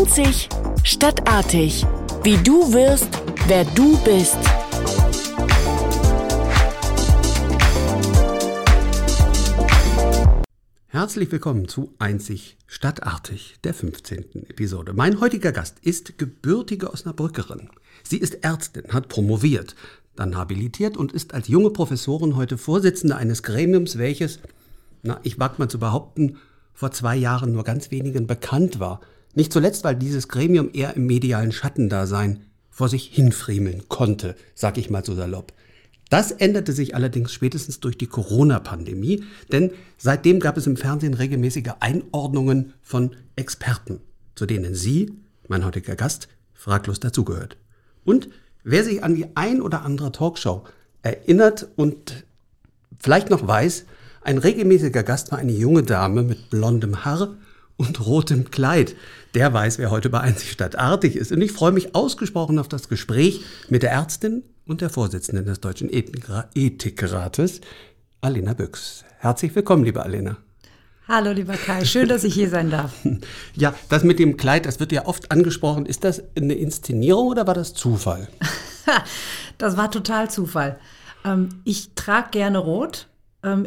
[0.00, 0.48] Einzig,
[0.82, 1.84] stadtartig.
[2.22, 3.10] Wie du wirst,
[3.48, 4.38] wer du bist.
[10.88, 14.46] Herzlich willkommen zu Einzig Stadtartig, der 15.
[14.48, 14.94] Episode.
[14.94, 17.68] Mein heutiger Gast ist gebürtige Osnabrückerin.
[18.02, 19.76] Sie ist Ärztin, hat promoviert,
[20.16, 24.38] dann habilitiert und ist als junge Professorin heute Vorsitzende eines Gremiums, welches,
[25.02, 26.38] na, ich wag mal zu behaupten,
[26.72, 29.02] vor zwei Jahren nur ganz wenigen bekannt war.
[29.34, 34.90] Nicht zuletzt, weil dieses Gremium eher im medialen Schattendasein vor sich hinfriemeln konnte, sag ich
[34.90, 35.52] mal so salopp.
[36.08, 39.22] Das änderte sich allerdings spätestens durch die Corona-Pandemie,
[39.52, 44.00] denn seitdem gab es im Fernsehen regelmäßige Einordnungen von Experten,
[44.34, 45.12] zu denen Sie,
[45.46, 47.56] mein heutiger Gast, fraglos dazugehört.
[48.04, 48.28] Und
[48.64, 50.64] wer sich an die ein oder andere Talkshow
[51.02, 52.24] erinnert und
[52.98, 53.84] vielleicht noch weiß,
[54.22, 57.36] ein regelmäßiger Gast war eine junge Dame mit blondem Haar
[57.80, 58.94] und rotem Kleid.
[59.32, 61.32] Der weiß, wer heute bei Einzig Stadtartig ist.
[61.32, 65.60] Und ich freue mich ausgesprochen auf das Gespräch mit der Ärztin und der Vorsitzenden des
[65.60, 67.62] Deutschen Ethikrates,
[68.20, 69.04] Alena Büchs.
[69.18, 70.36] Herzlich willkommen, liebe Alena.
[71.08, 71.86] Hallo, lieber Kai.
[71.86, 72.92] Schön, dass ich hier sein darf.
[73.54, 75.86] Ja, das mit dem Kleid, das wird ja oft angesprochen.
[75.86, 78.28] Ist das eine Inszenierung oder war das Zufall?
[79.58, 80.78] das war total Zufall.
[81.24, 83.08] Ähm, ich trage gerne rot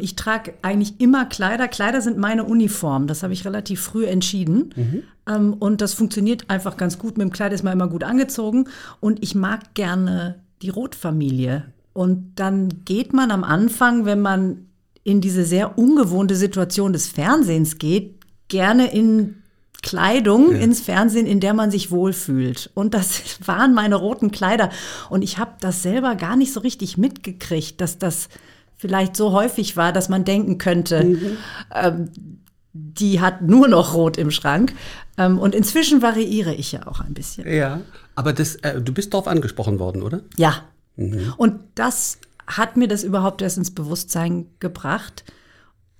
[0.00, 1.68] ich trage eigentlich immer Kleider.
[1.68, 3.06] Kleider sind meine Uniform.
[3.06, 4.72] Das habe ich relativ früh entschieden.
[4.76, 5.02] Mhm.
[5.26, 7.18] Ähm, und das funktioniert einfach ganz gut.
[7.18, 8.68] Mit dem Kleid ist man immer gut angezogen.
[9.00, 11.64] Und ich mag gerne die Rotfamilie.
[11.92, 14.66] Und dann geht man am Anfang, wenn man
[15.02, 19.36] in diese sehr ungewohnte Situation des Fernsehens geht, gerne in
[19.82, 20.58] Kleidung ja.
[20.58, 22.70] ins Fernsehen, in der man sich wohlfühlt.
[22.74, 24.70] Und das waren meine roten Kleider.
[25.10, 28.28] Und ich habe das selber gar nicht so richtig mitgekriegt, dass das
[28.84, 31.36] vielleicht so häufig war, dass man denken könnte, mhm.
[31.74, 32.10] ähm,
[32.74, 34.74] die hat nur noch Rot im Schrank.
[35.16, 37.50] Ähm, und inzwischen variiere ich ja auch ein bisschen.
[37.50, 37.80] Ja,
[38.14, 40.20] aber das, äh, du bist darauf angesprochen worden, oder?
[40.36, 40.56] Ja.
[40.96, 41.32] Mhm.
[41.38, 45.24] Und das hat mir das überhaupt erst ins Bewusstsein gebracht,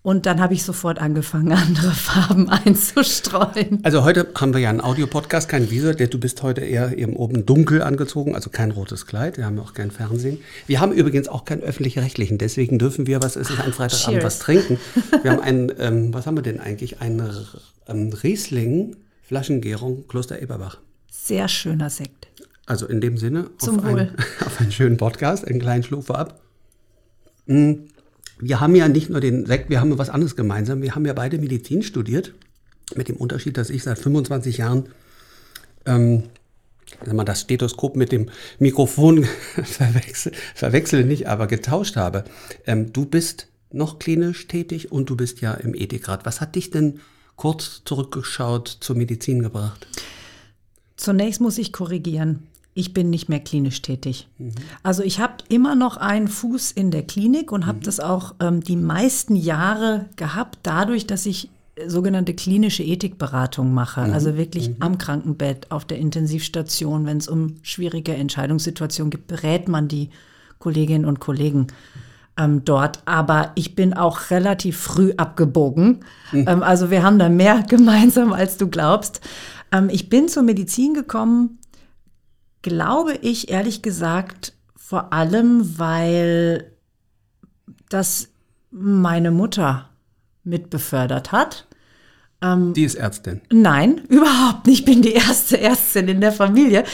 [0.04, 3.80] und dann habe ich sofort angefangen, andere Farben einzustreuen.
[3.84, 5.94] Also heute haben wir ja einen Audiopodcast, kein Visor.
[5.94, 9.38] Du bist heute eher eben oben dunkel angezogen, also kein rotes Kleid.
[9.38, 10.38] Wir haben auch kein Fernsehen.
[10.66, 12.36] Wir haben übrigens auch keinen öffentlich-rechtlichen.
[12.36, 14.78] Deswegen dürfen wir, was ist es, ein Freitagabend, was trinken.
[15.22, 17.00] Wir haben einen, ähm, was haben wir denn eigentlich?
[17.00, 17.22] Ein
[17.88, 20.80] ähm, Riesling, Flaschengärung, Kloster Eberbach.
[21.10, 22.28] Sehr schöner Sekt.
[22.66, 24.00] Also in dem Sinne, Zum auf, Wohl.
[24.00, 26.42] Ein, auf einen schönen Podcast, einen kleinen Schluck vorab.
[27.46, 27.88] Mhm
[28.38, 30.82] wir haben ja nicht nur den Sekt, wir haben was anderes gemeinsam.
[30.82, 32.34] Wir haben ja beide Medizin studiert,
[32.94, 34.88] mit dem Unterschied, dass ich seit 25 Jahren
[35.86, 36.24] ähm,
[37.10, 39.24] mal, das Stethoskop mit dem Mikrofon
[39.64, 42.24] verwechsel, verwechsel nicht, aber getauscht habe.
[42.66, 46.26] Ähm, du bist noch klinisch tätig und du bist ja im Ethikrat.
[46.26, 47.00] Was hat dich denn
[47.36, 49.86] kurz zurückgeschaut zur Medizin gebracht?
[50.96, 54.28] Zunächst muss ich korrigieren ich bin nicht mehr klinisch tätig.
[54.38, 54.52] Mhm.
[54.82, 57.82] Also ich habe immer noch einen Fuß in der Klinik und habe mhm.
[57.82, 64.02] das auch ähm, die meisten Jahre gehabt, dadurch, dass ich äh, sogenannte klinische Ethikberatung mache.
[64.02, 64.12] Mhm.
[64.12, 64.76] Also wirklich mhm.
[64.80, 70.10] am Krankenbett, auf der Intensivstation, wenn es um schwierige Entscheidungssituationen gibt, berät man die
[70.58, 71.68] Kolleginnen und Kollegen.
[72.36, 72.98] Ähm, dort.
[73.04, 76.00] Aber ich bin auch relativ früh abgebogen.
[76.32, 76.48] Mhm.
[76.48, 79.20] Ähm, also wir haben da mehr gemeinsam, als du glaubst.
[79.70, 81.60] Ähm, ich bin zur Medizin gekommen
[82.64, 86.72] glaube ich ehrlich gesagt vor allem, weil
[87.90, 88.30] das
[88.70, 89.90] meine Mutter
[90.42, 91.68] mitbefördert hat.
[92.42, 93.42] Ähm, die ist Ärztin?
[93.52, 94.80] Nein, überhaupt nicht.
[94.80, 96.84] Ich bin die erste Ärztin in der Familie.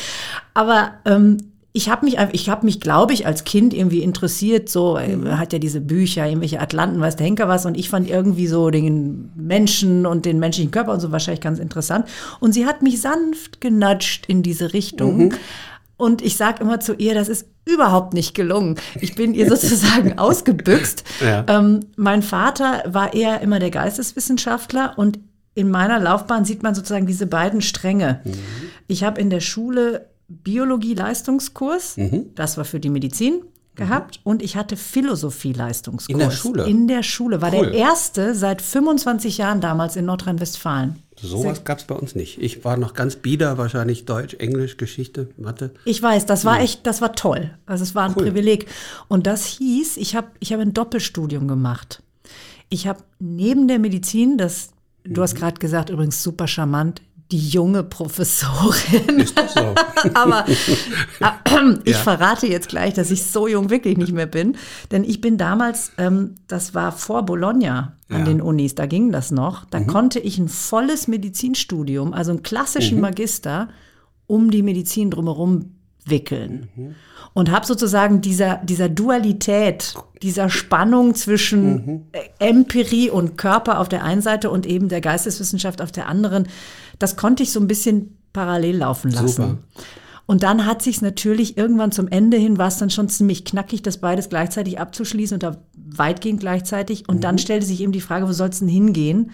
[0.53, 4.69] Aber ähm, ich habe mich, ich habe mich, glaube ich, als Kind irgendwie interessiert.
[4.69, 5.39] So mhm.
[5.39, 7.65] hat ja diese Bücher, irgendwelche Atlanten, weiß der Henker was.
[7.65, 11.61] Und ich fand irgendwie so den Menschen und den menschlichen Körper und so wahrscheinlich ganz
[11.61, 12.07] interessant.
[12.41, 15.27] Und sie hat mich sanft genatscht in diese Richtung.
[15.27, 15.33] Mhm.
[15.97, 18.77] Und ich sage immer zu ihr, das ist überhaupt nicht gelungen.
[19.01, 21.05] Ich bin ihr sozusagen ausgebüxt.
[21.21, 21.45] Ja.
[21.47, 25.21] Ähm, mein Vater war eher immer der Geisteswissenschaftler und
[25.55, 28.23] in meiner Laufbahn sieht man sozusagen diese beiden Stränge.
[28.25, 28.33] Mhm.
[28.89, 32.31] Ich habe in der Schule Biologie-Leistungskurs, mhm.
[32.35, 33.43] das war für die Medizin
[33.75, 34.31] gehabt mhm.
[34.31, 36.13] und ich hatte Philosophie-Leistungskurs.
[36.13, 36.67] In der Schule?
[36.67, 37.43] In der Schule.
[37.43, 37.71] War cool.
[37.71, 41.03] der erste seit 25 Jahren damals in Nordrhein-Westfalen.
[41.23, 42.41] Sowas gab es bei uns nicht.
[42.41, 45.73] Ich war noch ganz bieder, wahrscheinlich Deutsch, Englisch, Geschichte, Mathe.
[45.85, 47.51] Ich weiß, das war echt, das war toll.
[47.67, 48.25] Also es war ein cool.
[48.25, 48.67] Privileg.
[49.09, 52.03] Und das hieß, ich habe ich hab ein Doppelstudium gemacht.
[52.71, 54.71] Ich habe neben der Medizin, das,
[55.05, 55.25] du mhm.
[55.25, 59.21] hast gerade gesagt, übrigens super charmant, die junge Professorin.
[59.21, 59.75] Ist so.
[60.15, 60.53] Aber äh,
[61.85, 61.99] ich Ja.
[61.99, 64.57] verrate jetzt gleich, dass ich so jung wirklich nicht mehr bin.
[64.91, 68.19] Denn ich bin damals, ähm, das war vor Bologna an Ja.
[68.19, 68.25] Mhm.
[68.25, 69.65] den Unis, da ging das noch.
[69.67, 73.03] Da konnte ich ein volles Medizinstudium, also einen klassischen Mhm.
[73.03, 73.69] Magister,
[74.27, 75.75] um die Medizin drumherum
[76.07, 76.69] wickeln.
[76.75, 76.95] Mhm.
[77.33, 82.03] Und habe sozusagen dieser, dieser Dualität, dieser Spannung zwischen Mhm.
[82.41, 86.49] Empirie und Körper auf der einen Seite und eben der Geisteswissenschaft auf der anderen,
[87.01, 89.29] das konnte ich so ein bisschen parallel laufen lassen.
[89.29, 89.59] Super.
[90.27, 93.83] Und dann hat sich natürlich irgendwann zum Ende hin, war es dann schon ziemlich knackig,
[93.83, 97.09] das beides gleichzeitig abzuschließen und da weitgehend gleichzeitig.
[97.09, 99.33] Und dann stellte sich eben die Frage, wo soll es denn hingehen?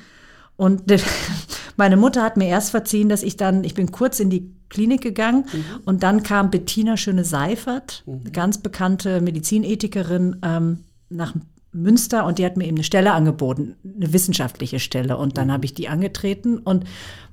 [0.57, 0.85] Und
[1.77, 5.03] meine Mutter hat mir erst verziehen, dass ich dann, ich bin kurz in die Klinik
[5.03, 5.45] gegangen
[5.85, 11.35] und dann kam Bettina Schöne-Seifert, eine ganz bekannte Medizinethikerin, ähm, nach
[11.77, 15.17] Münster und die hat mir eben eine Stelle angeboten, eine wissenschaftliche Stelle.
[15.17, 16.85] Und dann habe ich die angetreten und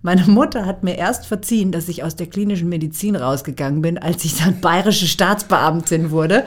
[0.06, 4.26] meine Mutter hat mir erst verziehen, dass ich aus der klinischen Medizin rausgegangen bin, als
[4.26, 6.40] ich dann bayerische Staatsbeamtin wurde.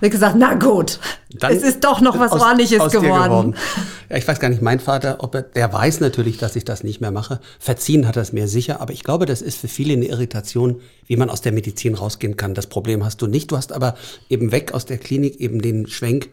[0.00, 0.98] Und ich gesagt, na gut,
[1.38, 3.54] Dann es ist doch noch was aus- Ordentliches aus dir geworden.
[4.10, 6.82] Ja, ich weiß gar nicht, mein Vater, ob er, der weiß natürlich, dass ich das
[6.82, 7.40] nicht mehr mache.
[7.58, 10.80] Verziehen hat er es mir sicher, aber ich glaube, das ist für viele eine Irritation,
[11.06, 12.54] wie man aus der Medizin rausgehen kann.
[12.54, 13.50] Das Problem hast du nicht.
[13.50, 13.96] Du hast aber
[14.30, 16.30] eben weg aus der Klinik eben den Schwenk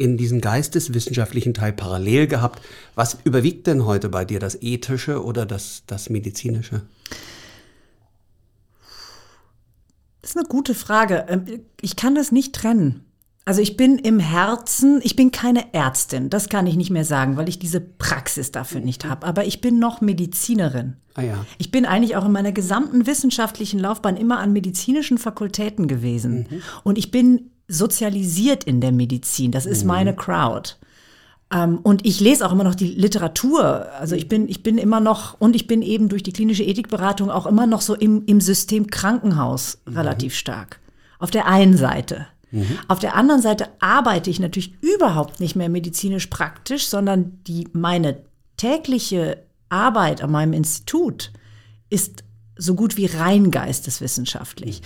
[0.00, 2.62] in diesen geisteswissenschaftlichen Teil parallel gehabt.
[2.94, 6.82] Was überwiegt denn heute bei dir, das Ethische oder das, das Medizinische?
[10.22, 11.26] Das ist eine gute Frage.
[11.28, 11.44] Ähm,
[11.82, 13.04] Ich kann das nicht trennen.
[13.44, 17.36] Also ich bin im Herzen, ich bin keine Ärztin, das kann ich nicht mehr sagen,
[17.36, 19.26] weil ich diese Praxis dafür nicht habe.
[19.26, 20.96] Aber ich bin noch Medizinerin.
[21.14, 21.44] Ah ja.
[21.58, 26.62] Ich bin eigentlich auch in meiner gesamten wissenschaftlichen Laufbahn immer an medizinischen Fakultäten gewesen.
[26.84, 29.52] Und ich bin sozialisiert in der Medizin.
[29.52, 30.74] Das ist meine Crowd.
[31.52, 33.86] Ähm, und ich lese auch immer noch die Literatur.
[33.98, 37.30] Also ich bin, ich bin immer noch, und ich bin eben durch die klinische Ethikberatung
[37.30, 40.80] auch immer noch so im, im System Krankenhaus relativ stark.
[41.18, 42.26] Auf der einen Seite.
[42.88, 48.22] Auf der anderen Seite arbeite ich natürlich überhaupt nicht mehr medizinisch praktisch, sondern die, meine
[48.56, 51.30] tägliche Arbeit an meinem Institut
[51.90, 52.24] ist
[52.56, 54.82] so gut wie rein geisteswissenschaftlich.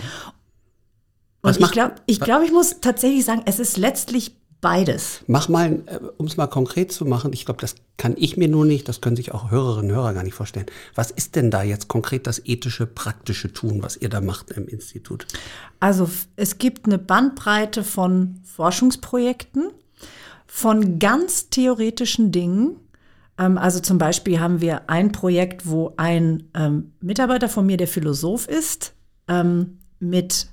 [1.45, 5.21] Und ich glaube, ich, glaub, ich muss tatsächlich sagen, es ist letztlich beides.
[5.27, 5.83] Mach mal,
[6.17, 8.99] um es mal konkret zu machen, ich glaube, das kann ich mir nur nicht, das
[8.99, 10.65] können sich auch Hörerinnen und Hörer gar nicht vorstellen.
[10.95, 14.67] Was ist denn da jetzt konkret das ethische, praktische Tun, was ihr da macht im
[14.67, 15.27] Institut?
[15.79, 19.69] Also es gibt eine Bandbreite von Forschungsprojekten,
[20.47, 22.77] von ganz theoretischen Dingen.
[23.37, 27.87] Ähm, Also zum Beispiel haben wir ein Projekt, wo ein ähm, Mitarbeiter von mir, der
[27.87, 28.93] Philosoph ist,
[29.27, 30.47] ähm, mit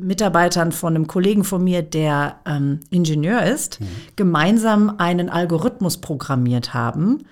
[0.00, 3.78] Mitarbeitern von einem Kollegen von mir, der ähm, Ingenieur ist,
[4.16, 7.24] gemeinsam einen Algorithmus programmiert haben,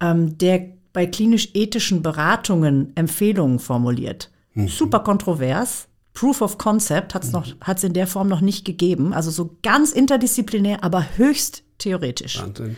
[0.00, 4.30] ähm, der bei klinisch-ethischen Beratungen Empfehlungen formuliert.
[4.54, 5.88] Super kontrovers.
[6.14, 9.14] Proof of Concept hat es noch hat's in der Form noch nicht gegeben.
[9.14, 12.40] Also so ganz interdisziplinär, aber höchst theoretisch.
[12.40, 12.76] Wahnsinn.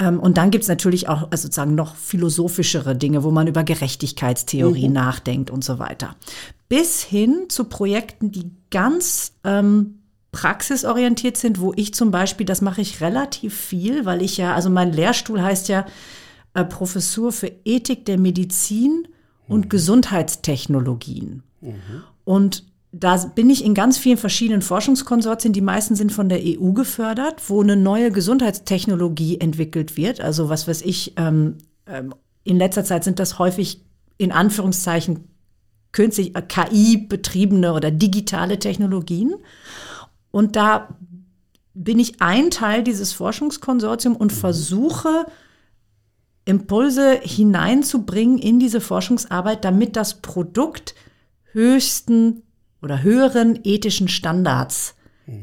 [0.00, 3.62] Ähm, und dann gibt es natürlich auch also sozusagen noch philosophischere Dinge, wo man über
[3.62, 6.16] Gerechtigkeitstheorie nachdenkt und so weiter.
[6.68, 9.98] Bis hin zu Projekten, die ganz ähm,
[10.32, 14.70] praxisorientiert sind, wo ich zum Beispiel, das mache ich relativ viel, weil ich ja, also
[14.70, 15.84] mein Lehrstuhl heißt ja
[16.54, 19.06] äh, Professur für Ethik der Medizin
[19.48, 21.42] und Gesundheitstechnologien.
[22.24, 26.72] Und da bin ich in ganz vielen verschiedenen Forschungskonsortien, die meisten sind von der EU
[26.72, 30.20] gefördert, wo eine neue Gesundheitstechnologie entwickelt wird.
[30.20, 33.84] Also was weiß ich, ähm, ähm, in letzter Zeit sind das häufig
[34.18, 35.28] in Anführungszeichen
[35.92, 39.34] künstlich äh, KI-betriebene oder digitale Technologien.
[40.32, 40.96] Und da
[41.74, 45.26] bin ich ein Teil dieses Forschungskonsortiums und versuche,
[46.44, 50.96] Impulse hineinzubringen in diese Forschungsarbeit, damit das Produkt
[51.52, 52.42] höchsten
[52.82, 54.94] oder höheren ethischen Standards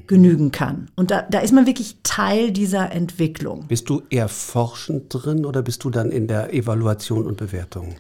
[0.06, 0.90] genügen kann.
[0.96, 3.68] Und da, da ist man wirklich Teil dieser Entwicklung.
[3.68, 7.96] Bist du eher forschend drin oder bist du dann in der Evaluation und Bewertung?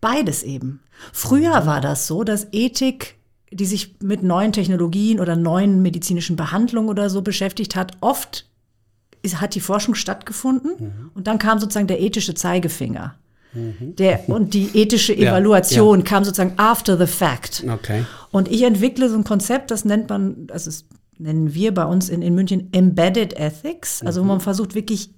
[0.00, 0.80] Beides eben.
[1.12, 3.16] Früher war das so, dass Ethik,
[3.50, 8.46] die sich mit neuen Technologien oder neuen medizinischen Behandlungen oder so beschäftigt hat, oft
[9.22, 13.14] ist, hat die Forschung stattgefunden und dann kam sozusagen der ethische Zeigefinger.
[13.52, 17.64] Der, und die ethische Ja, Evaluation kam sozusagen after the fact.
[17.68, 18.04] Okay.
[18.30, 20.84] Und ich entwickle so ein Konzept, das nennt man, also das
[21.18, 25.10] nennen wir bei uns in, in München Embedded Ethics, also wo man versucht wirklich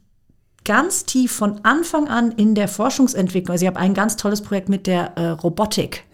[0.64, 3.52] ganz tief von Anfang an in der Forschungsentwicklung.
[3.52, 6.04] Also ich habe ein ganz tolles Projekt mit der äh, Robotik,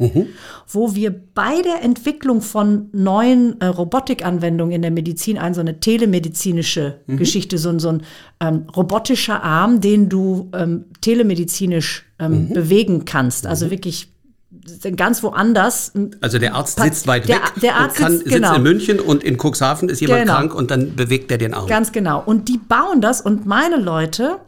[0.67, 5.81] wo wir bei der Entwicklung von neuen äh, Robotikanwendungen in der Medizin, ein so eine
[5.81, 8.03] telemedizinische Geschichte, so, ein- so ein
[8.41, 13.47] ähm, robotischer Arm, den du ähm, telemedizinisch ähm, bewegen kannst.
[13.47, 14.13] Also wirklich
[14.97, 15.93] ganz woanders.
[16.21, 18.55] Also der Arzt sitzt weit der- weg der Arzt kann, sitzt- sitzt genau.
[18.57, 20.35] in München und in Cuxhaven ist jemand Genau.
[20.35, 21.67] krank und dann bewegt er den Arm.
[21.67, 22.23] Ganz genau.
[22.25, 24.39] Und die bauen das und meine Leute,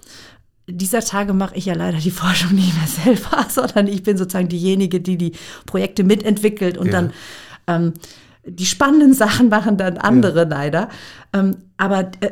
[0.69, 2.87] dieser Tage mache ich ja leider die Forschung nicht mehr
[3.21, 5.33] selber, sondern ich bin sozusagen diejenige, die die
[5.67, 6.93] Projekte mitentwickelt und Ja.
[6.93, 7.12] dann
[7.67, 7.93] ähm,
[8.47, 10.88] die spannenden Sachen machen dann andere leider.
[11.33, 12.31] Ähm, aber äh,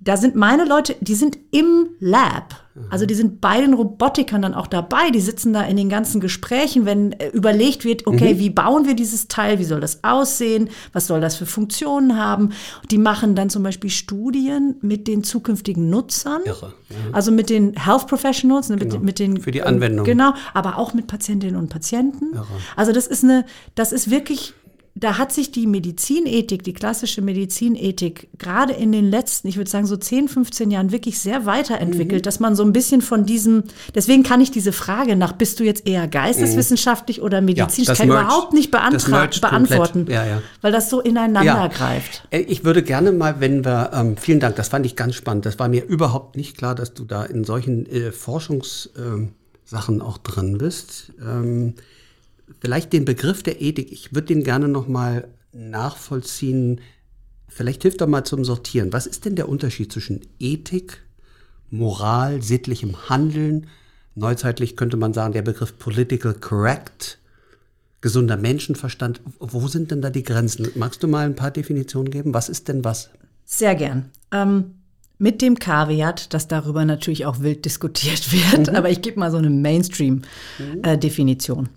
[0.00, 2.54] da sind meine Leute, die sind im Lab.
[2.88, 5.10] Also die sind bei den Robotikern dann auch dabei.
[5.10, 8.94] Die sitzen da in den ganzen Gesprächen, wenn äh, überlegt wird, okay, wie bauen wir
[8.94, 12.50] dieses Teil, wie soll das aussehen, was soll das für Funktionen haben.
[12.90, 16.96] Die machen dann zum Beispiel Studien mit den zukünftigen Nutzern, Irre, ja.
[17.12, 20.04] also mit den Health Professionals, ne, mit, mit den Für die Anwendung.
[20.04, 22.38] Genau, aber auch mit Patientinnen und Patienten.
[22.76, 23.44] Also das ist eine,
[23.74, 24.54] das ist wirklich,
[25.00, 29.86] da hat sich die Medizinethik, die klassische Medizinethik, gerade in den letzten, ich würde sagen
[29.86, 33.64] so 10, 15 Jahren wirklich sehr weiterentwickelt, dass man so ein bisschen von diesem,
[33.94, 38.08] deswegen kann ich diese Frage nach, bist du jetzt eher geisteswissenschaftlich oder medizinisch, das kann
[38.08, 40.06] mergt- überhaupt nicht beantworten.
[40.08, 40.42] Ja, ja.
[40.60, 41.66] weil das so ineinander Ja.
[41.68, 42.26] greift.
[42.30, 45.46] Äh, Ich würde gerne mal, wenn wir, ähm, vielen Dank, das fand ich ganz spannend.
[45.46, 49.30] Das war mir überhaupt nicht klar, dass du da in solchen äh, Forschungssachen
[49.88, 51.12] ähm, auch drin bist.
[51.22, 51.74] Ähm,
[52.60, 56.80] vielleicht den Begriff der Ethik, ich würde den gerne noch mal nachvollziehen.
[57.48, 58.92] Vielleicht hilft doch mal zum Sortieren.
[58.92, 61.02] Was ist denn der Unterschied zwischen Ethik,
[61.70, 63.66] Moral, sittlichem Handeln?
[64.14, 67.18] Neuzeitlich könnte man sagen, der Begriff political correct,
[68.00, 69.20] gesunder Menschenverstand.
[69.38, 70.68] Wo sind denn da die Grenzen?
[70.74, 72.34] Magst du mal ein paar Definitionen geben?
[72.34, 73.10] Was ist denn was?
[73.44, 74.10] Sehr gern.
[74.32, 74.76] Ähm,
[75.18, 79.36] mit dem Kaviat, dass darüber natürlich auch wild diskutiert wird, aber ich gebe mal so
[79.36, 81.68] eine Mainstream-Definition.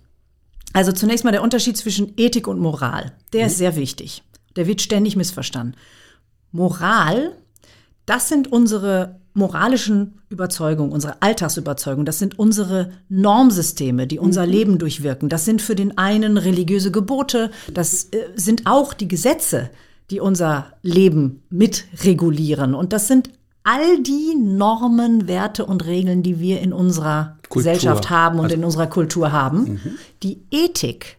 [0.74, 3.12] Also zunächst mal der Unterschied zwischen Ethik und Moral.
[3.32, 4.22] Der ist sehr wichtig.
[4.56, 5.76] Der wird ständig missverstanden.
[6.52, 7.32] Moral,
[8.06, 12.06] das sind unsere moralischen Überzeugungen, unsere Alltagsüberzeugungen.
[12.06, 15.28] Das sind unsere Normsysteme, die unser Leben durchwirken.
[15.28, 17.50] Das sind für den einen religiöse Gebote.
[17.72, 19.70] Das äh, sind auch die Gesetze,
[20.10, 22.74] die unser Leben mitregulieren.
[22.74, 23.30] Und das sind
[23.62, 27.72] all die Normen, Werte und Regeln, die wir in unserer Kultur.
[27.72, 29.80] Gesellschaft haben und Also- in unserer Kultur haben.
[30.22, 31.18] Die Ethik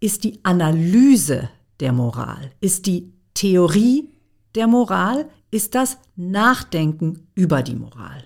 [0.00, 1.48] ist die Analyse
[1.80, 4.08] der Moral, ist die Theorie
[4.54, 8.24] der Moral, ist das Nachdenken über die Moral.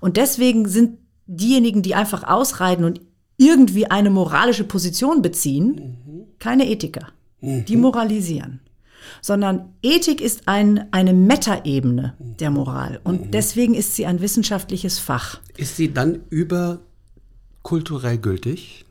[0.00, 3.00] Und deswegen sind diejenigen, die einfach ausreiten und
[3.36, 7.08] irgendwie eine moralische Position beziehen, keine Ethiker.
[7.40, 8.60] Die moralisieren.
[9.24, 13.00] Sondern Ethik ist ein, eine Metaebene der Moral.
[13.04, 15.40] Und deswegen ist sie ein wissenschaftliches Fach.
[15.56, 18.84] Ist sie dann überkulturell gültig?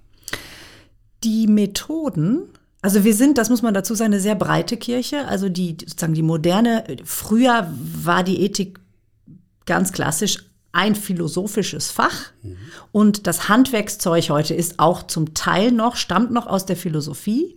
[1.23, 2.49] Die Methoden,
[2.81, 5.27] also wir sind, das muss man dazu sagen, eine sehr breite Kirche.
[5.27, 7.71] Also die sozusagen die moderne, früher
[8.03, 8.79] war die Ethik
[9.67, 10.39] ganz klassisch
[10.71, 12.31] ein philosophisches Fach.
[12.91, 17.55] Und das Handwerkszeug heute ist auch zum Teil noch, stammt noch aus der Philosophie.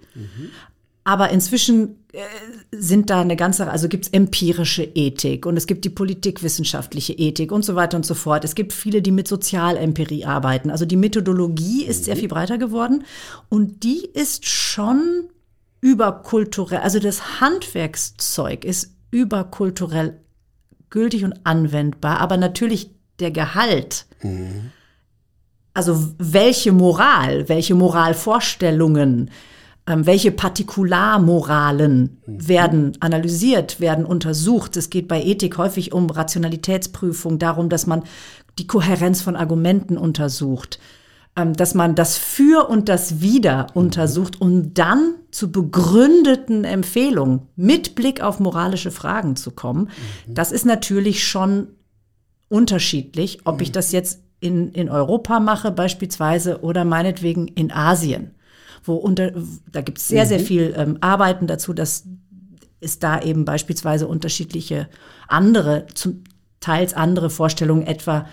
[1.04, 2.00] Aber inzwischen
[2.73, 7.53] sind da eine ganze, also gibt es empirische Ethik und es gibt die politikwissenschaftliche Ethik
[7.53, 8.45] und so weiter und so fort.
[8.45, 10.71] Es gibt viele, die mit Sozialempirie arbeiten.
[10.71, 13.05] Also die Methodologie ist sehr viel breiter geworden
[13.49, 15.29] und die ist schon
[15.81, 16.81] überkulturell.
[16.81, 20.21] Also das Handwerkszeug ist überkulturell
[20.91, 24.07] gültig und anwendbar, aber natürlich der Gehalt.
[25.75, 29.31] Also welche Moral, welche Moralvorstellungen,
[29.87, 34.76] welche Partikularmoralen werden analysiert, werden untersucht.
[34.76, 38.02] Es geht bei Ethik häufig um Rationalitätsprüfung, darum, dass man
[38.59, 40.81] die Kohärenz von Argumenten untersucht,
[41.37, 47.95] ähm, dass man das Für und das Wider untersucht, um dann zu begründeten Empfehlungen mit
[47.95, 49.90] Blick auf moralische Fragen zu kommen.
[50.26, 51.69] Das ist natürlich schon
[52.49, 58.33] unterschiedlich, ob ich das jetzt in, in Europa mache beispielsweise oder meinetwegen in Asien,
[58.87, 59.33] wo unter,
[59.71, 62.05] da gibt es sehr, sehr viel ähm, Arbeiten dazu, dass
[62.81, 64.88] es da eben beispielsweise unterschiedliche
[65.28, 66.25] andere, zum
[66.61, 68.26] teils andere Vorstellungen etwa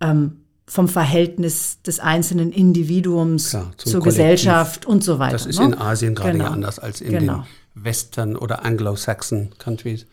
[0.00, 4.04] ähm, vom Verhältnis des einzelnen Individuums Klar, zur Kollektiv.
[4.04, 5.32] Gesellschaft und so weiter.
[5.32, 5.66] Das ist ne?
[5.66, 6.44] in Asien gerade Genau.
[6.44, 7.44] ja anders als in Genau.
[7.74, 10.06] den Western oder Anglo-Saxon Countries.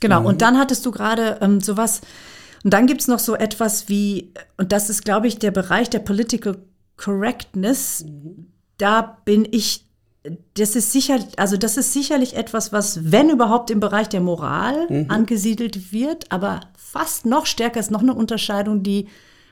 [0.00, 0.26] Genau, Mhm.
[0.26, 2.00] und dann hattest du gerade ähm, sowas,
[2.64, 5.98] und dann gibt's noch so etwas wie, und das ist, glaube ich, der Bereich der
[6.00, 6.56] Political
[6.96, 8.04] Correctness.
[8.04, 8.46] Mhm.
[8.78, 9.84] Da bin ich
[10.54, 14.86] das ist sicher, also das ist sicherlich etwas, was, wenn überhaupt im Bereich der Moral
[14.88, 15.10] Mhm.
[15.10, 19.08] angesiedelt wird, aber fast noch stärker ist noch eine Unterscheidung, die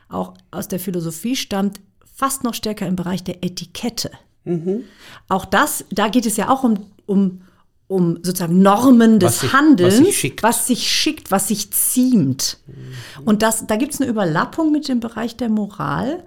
[0.09, 1.79] auch aus der Philosophie stammt,
[2.14, 4.11] fast noch stärker im Bereich der Etikette.
[4.45, 4.85] Mhm.
[5.29, 7.43] Auch das, da geht es ja auch um, um,
[7.88, 10.43] um sozusagen Normen des Was sich- Handelns, was sich schickt.
[10.43, 12.57] was sich schickt, was sich ziemt.
[13.26, 16.25] Und das, da gibt es eine Überlappung mit dem Bereich der Moral,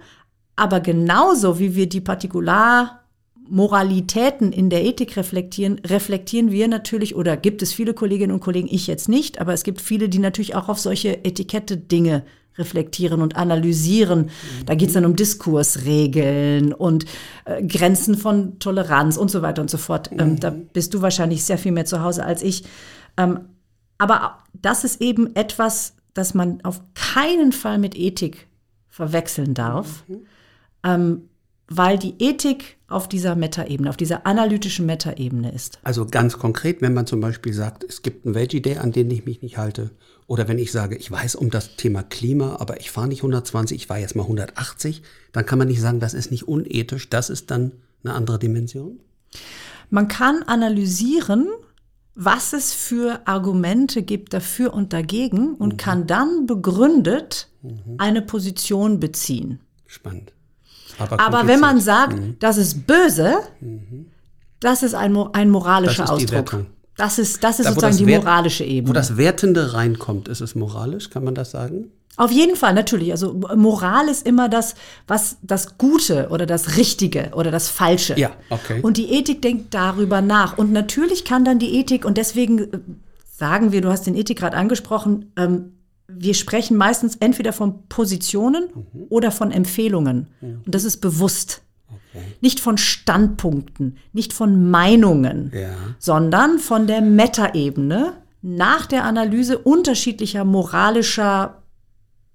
[0.56, 7.62] aber genauso wie wir die Partikularmoralitäten in der Ethik reflektieren, reflektieren wir natürlich, oder gibt
[7.62, 10.68] es viele Kolleginnen und Kollegen, ich jetzt nicht, aber es gibt viele, die natürlich auch
[10.68, 12.24] auf solche Etikette-Dinge
[12.58, 14.30] reflektieren und analysieren.
[14.64, 17.04] Da geht es dann um Diskursregeln und
[17.44, 20.10] äh, Grenzen von Toleranz und so weiter und so fort.
[20.12, 22.64] Ähm, da bist du wahrscheinlich sehr viel mehr zu Hause als ich.
[23.18, 23.40] Ähm,
[23.98, 28.46] aber das ist eben etwas, das man auf keinen Fall mit Ethik
[28.88, 30.04] verwechseln darf,
[30.86, 31.28] ähm,
[31.68, 35.80] weil die Ethik auf dieser Metaebene, auf dieser analytischen Metaebene ist.
[35.82, 39.10] Also ganz konkret, wenn man zum Beispiel sagt, es gibt einen Veggie Day, an den
[39.10, 39.90] ich mich nicht halte.
[40.28, 43.76] Oder wenn ich sage, ich weiß um das Thema Klima, aber ich fahre nicht 120,
[43.76, 45.02] ich fahre jetzt mal 180,
[45.32, 47.10] dann kann man nicht sagen, das ist nicht unethisch.
[47.10, 47.72] Das ist dann
[48.04, 49.00] eine andere Dimension.
[49.90, 51.48] Man kann analysieren,
[52.14, 57.48] was es für Argumente gibt dafür und dagegen und kann dann begründet
[57.98, 59.60] eine Position beziehen.
[59.86, 60.32] Spannend.
[60.98, 63.36] Aber wenn man sagt, das ist böse,
[64.60, 66.66] das ist ein, ein moralischer Das ist Ausdruck.
[66.96, 68.94] Das ist, das ist Da, wo sozusagen das die moralische Wo Ebene.
[68.94, 71.90] das Wertende reinkommt, ist es moralisch, kann man das sagen?
[72.16, 73.12] Auf jeden Fall, natürlich.
[73.12, 74.74] Also Moral ist immer das,
[75.06, 78.18] was das Gute oder das Richtige oder das Falsche.
[78.18, 78.80] Ja, okay.
[78.80, 80.56] Und die Ethik denkt darüber nach.
[80.56, 82.78] Und natürlich kann dann die Ethik, und deswegen äh,
[83.30, 85.72] sagen wir, du hast den Ethikrat angesprochen, ähm,
[86.18, 89.02] wir sprechen meistens entweder von Positionen Mhm.
[89.08, 90.28] oder von Empfehlungen.
[90.40, 91.62] Und das ist bewusst.
[92.40, 95.74] Nicht von Standpunkten, nicht von Meinungen, Ja.
[95.98, 101.62] sondern von der Metaebene nach der Analyse unterschiedlicher moralischer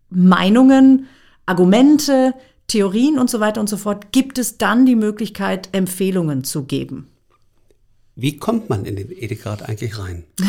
[0.10, 1.08] Meinungen,
[1.48, 2.34] Argumente,
[2.68, 7.08] Theorien und so weiter und so fort, gibt es dann die Möglichkeit, Empfehlungen zu geben.
[8.16, 10.26] Wie kommt man in den Ethikrat eigentlich rein?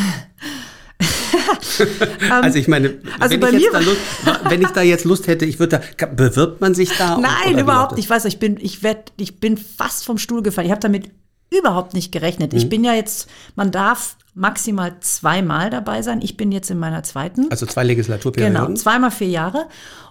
[2.30, 4.00] also ich meine, also wenn, bei ich mir da Lust,
[4.48, 7.18] wenn ich da jetzt Lust hätte, ich würde da, bewirbt man sich da?
[7.18, 8.04] Nein, überhaupt nicht.
[8.04, 10.66] Ich weiß, ich bin, ich werd, ich bin fast vom Stuhl gefallen.
[10.66, 11.10] Ich habe damit
[11.50, 12.52] überhaupt nicht gerechnet.
[12.52, 12.58] Mhm.
[12.58, 16.20] Ich bin ja jetzt, man darf maximal zweimal dabei sein.
[16.22, 17.50] Ich bin jetzt in meiner zweiten.
[17.50, 18.54] Also zwei Legislaturperioden?
[18.54, 19.68] Genau, zweimal vier Jahre.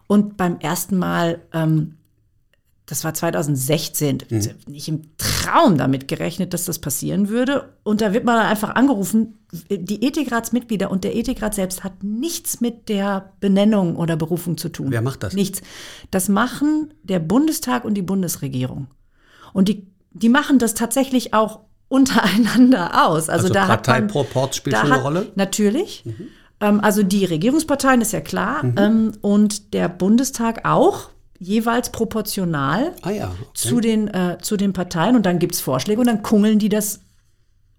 [0.08, 1.98] Und beim ersten Mal, ähm,
[2.92, 4.18] das war 2016,
[4.68, 7.74] nicht im Traum damit gerechnet, dass das passieren würde.
[7.84, 12.60] Und da wird man dann einfach angerufen, die Ethikratsmitglieder und der Ethikrat selbst hat nichts
[12.60, 14.88] mit der Benennung oder Berufung zu tun.
[14.90, 15.34] Wer macht das?
[15.34, 15.62] Nichts.
[16.12, 18.88] Das machen der Bundestag und die Bundesregierung.
[19.54, 23.30] Und die, die machen das tatsächlich auch untereinander aus.
[23.30, 25.32] Also, Also da hat man, Parteiproport spielt da schon eine hat, Rolle?
[25.36, 26.04] Natürlich.
[26.60, 28.66] Ähm, also die Regierungsparteien ist ja klar.
[28.76, 31.10] Ähm, und der Bundestag auch,
[31.42, 33.26] jeweils proportional Ah ja.
[33.26, 33.50] Okay.
[33.56, 35.16] zu, den, äh, zu den Parteien.
[35.16, 37.02] Und dann gibt es Vorschläge und dann kungeln die das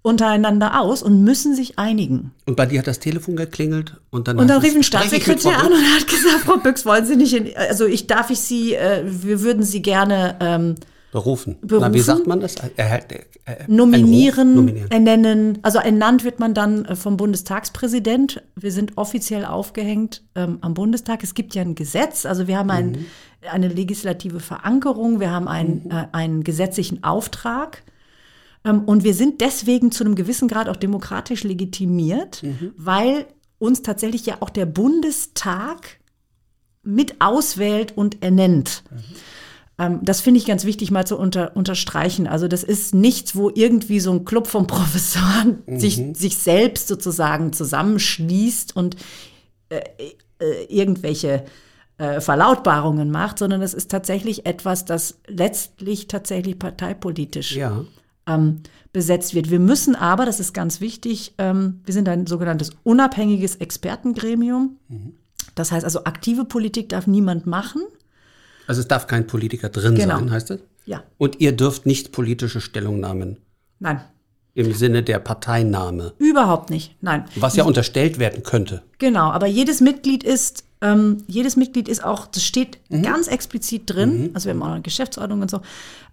[0.03, 2.33] untereinander aus und müssen sich einigen.
[2.45, 5.73] Und bei dir hat das Telefon geklingelt und dann Und dann rief ein Staatssekretär an
[5.73, 9.05] und hat gesagt, Frau Büchs, wollen Sie nicht in, also ich darf ich Sie, äh,
[9.07, 10.75] wir würden Sie gerne ähm,
[11.13, 11.59] Berufen.
[11.61, 11.95] Na, Berufen?
[11.95, 12.57] wie sagt man das?
[12.57, 13.05] Er, er,
[13.45, 14.91] er, nominieren, ein nominieren.
[14.91, 15.59] ernennen.
[15.61, 18.43] Also ernannt wird man dann äh, vom Bundestagspräsident.
[18.57, 21.23] Wir sind offiziell aufgehängt ähm, am Bundestag.
[21.23, 23.05] Es gibt ja ein Gesetz, also wir haben ein,
[23.43, 27.83] eine legislative Verankerung, wir haben einen, äh, einen gesetzlichen Auftrag.
[28.65, 32.43] Ähm, und wir sind deswegen zu einem gewissen Grad auch demokratisch legitimiert,
[32.79, 33.27] weil
[33.59, 35.99] uns tatsächlich ja auch der Bundestag
[36.83, 38.83] mit auswählt und ernennt.
[38.91, 38.99] Ähm,
[40.03, 42.27] das finde ich ganz wichtig mal zu unter, unterstreichen.
[42.29, 47.53] Also das ist nichts, wo irgendwie so ein Club von Professoren sich, sich selbst sozusagen
[47.53, 48.97] zusammenschließt und
[49.71, 49.81] äh,
[50.39, 51.45] äh, irgendwelche
[51.99, 57.85] äh, Verlautbarungen macht, sondern es ist tatsächlich etwas, das letztlich tatsächlich parteipolitisch Ja.
[58.27, 58.61] ähm,
[58.93, 59.51] besetzt wird.
[59.51, 64.77] Wir müssen aber, das ist ganz wichtig, ähm, wir sind ein sogenanntes unabhängiges Expertengremium.
[65.55, 67.83] Das heißt also, aktive Politik darf niemand machen.
[68.67, 70.19] Also es darf kein Politiker drin Genau.
[70.19, 70.61] sein, heißt das?
[70.85, 73.39] Ja, Und ihr dürft nicht politische Stellungnahmen
[73.79, 74.01] nein,
[74.55, 76.97] im Sinne der Parteinahme, überhaupt nicht.
[77.01, 77.25] Nein.
[77.37, 78.83] was ja unterstellt werden könnte.
[78.99, 84.31] Genau, aber jedes Mitglied ist, ähm, jedes Mitglied ist auch, das steht ganz explizit drin,
[84.35, 85.61] also wir haben auch eine Geschäftsordnung und so,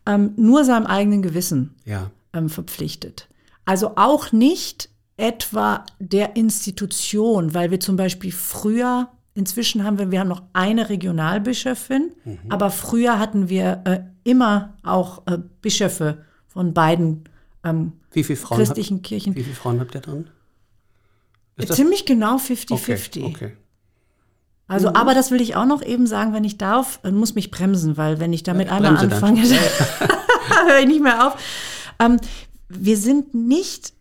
[0.05, 2.11] ähm, nur seinem eigenen Gewissen Ja.
[2.33, 3.27] ähm, verpflichtet.
[3.65, 9.09] Also auch nicht etwa der Institution, weil wir zum Beispiel früher,
[9.39, 12.11] inzwischen haben wir, wir haben noch eine Regionalbischöfin,
[12.49, 17.23] aber früher hatten wir äh, immer auch äh, Bischöfe von beiden
[17.63, 19.35] ähm, Wie viele Frauen, christlichen habt, Kirchen.
[19.35, 20.29] wie viele Frauen habt ihr drin?
[21.57, 23.25] Ist das- Ziemlich genau Okay, 50-50.
[23.25, 23.47] okay.
[23.47, 23.51] Mhm.
[24.67, 27.49] Also, aber das will ich auch noch eben sagen, wenn ich darf, äh, muss mich
[27.49, 29.23] bremsen, weil wenn ich damit einmal bremse dann.
[29.37, 29.41] anfange,
[30.67, 31.41] höre ich nicht mehr auf.
[31.99, 32.17] Ähm,
[32.67, 33.93] wir sind nicht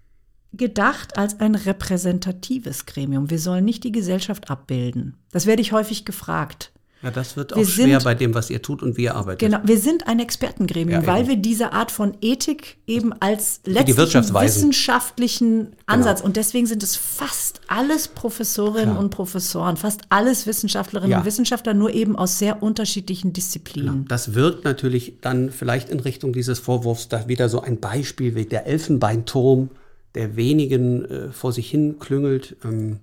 [0.53, 3.31] gedacht als ein repräsentatives Gremium.
[3.31, 5.15] Wir sollen nicht die Gesellschaft abbilden.
[5.33, 6.73] Das werde ich häufig gefragt.
[7.01, 9.15] Ja, das wird Wir auch schwer sind- bei dem, was ihr tut und wie ihr
[9.15, 9.39] arbeitet.
[9.39, 13.97] Genau, wir sind ein Expertengremium, Ja, weil wir diese Art von Ethik eben als letztlichen
[13.99, 14.57] Wirtschaftsweisen.
[14.63, 18.99] wissenschaftlichen Ansatz und deswegen sind es fast alles Professorinnen Klar.
[18.99, 21.19] und Professoren, fast alles Wissenschaftlerinnen Ja.
[21.21, 24.07] und Wissenschaftler, nur eben aus sehr unterschiedlichen Disziplinen.
[24.09, 28.45] Das wirkt natürlich dann vielleicht in Richtung dieses Vorwurfs da wieder so ein Beispiel wie
[28.47, 29.71] der Elfenbeinturm,
[30.15, 32.57] der wenigen äh, vor sich hin klüngelt.
[32.65, 33.01] Ähm,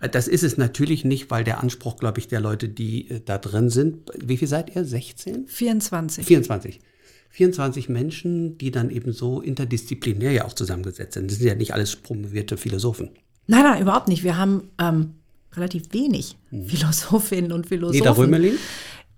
[0.00, 3.20] äh, das ist es natürlich nicht, weil der Anspruch, glaube ich, der Leute, die äh,
[3.24, 4.84] da drin sind, wie viel seid ihr?
[4.84, 5.46] 16?
[5.46, 6.24] 24.
[6.26, 6.80] 24.
[7.30, 11.30] 24 Menschen, die dann eben so interdisziplinär ja auch zusammengesetzt sind.
[11.30, 13.10] Das sind ja nicht alles promovierte Philosophen.
[13.46, 14.24] Nein, nein, überhaupt nicht.
[14.24, 15.14] Wir haben ähm,
[15.54, 17.98] relativ wenig Philosophinnen und Philosophen.
[18.00, 18.54] Neda Römerlin?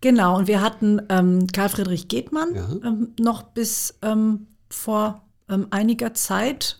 [0.01, 2.69] Genau, und wir hatten ähm, Karl Friedrich Gedmann Ja.
[2.85, 6.79] ähm, noch bis ähm, vor ähm, einiger Zeit.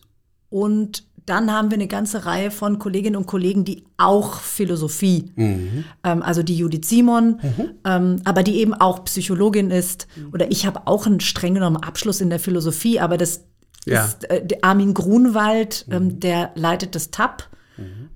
[0.51, 5.85] Und dann haben wir eine ganze Reihe von Kolleginnen und Kollegen, die auch Philosophie, Mhm.
[6.03, 7.39] ähm, also die Judith Simon,
[7.85, 10.07] ähm, aber die eben auch Psychologin ist.
[10.17, 10.31] Mhm.
[10.33, 13.45] Oder ich habe auch einen streng genommen Abschluss in der Philosophie, aber das
[13.85, 14.03] Ja.
[14.05, 14.09] Mhm.
[14.09, 17.47] ist äh, der Armin Grunwald, ähm, der leitet das TAP,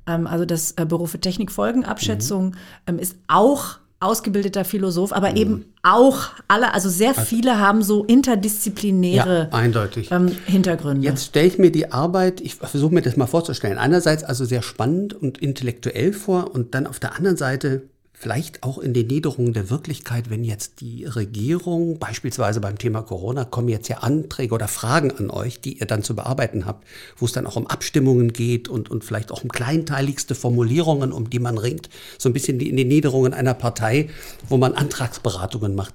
[0.06, 2.54] ähm, also das äh, Büro für Technikfolgenabschätzung, Mhm.
[2.86, 9.48] ähm, ist auch ausgebildeter Philosoph, aber eben auch alle, also sehr viele haben so interdisziplinäre
[9.50, 10.10] Ja, eindeutig.
[10.10, 11.06] ähm, Hintergründe.
[11.06, 14.62] Jetzt stelle ich mir die Arbeit, ich versuche mir das mal vorzustellen, einerseits also sehr
[14.62, 17.82] spannend und intellektuell vor und dann auf der anderen Seite
[18.22, 23.44] vielleicht auch in den Niederungen der Wirklichkeit, wenn jetzt die Regierung, beispielsweise beim Thema Corona,
[23.44, 27.26] kommen jetzt ja Anträge oder Fragen an euch, die ihr dann zu bearbeiten habt, wo
[27.26, 31.40] es dann auch um Abstimmungen geht und, und vielleicht auch um kleinteiligste Formulierungen, um die
[31.40, 34.08] man ringt, so ein bisschen in den Niederungen einer Partei,
[34.48, 35.94] wo man Antragsberatungen macht.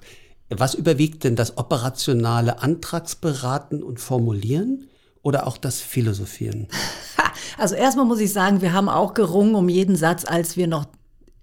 [0.50, 4.90] Was überwiegt denn das operationale Antragsberaten und Formulieren
[5.22, 6.68] oder auch das Philosophieren?
[7.56, 10.86] Also erstmal muss ich sagen, wir haben auch gerungen um jeden Satz, als wir noch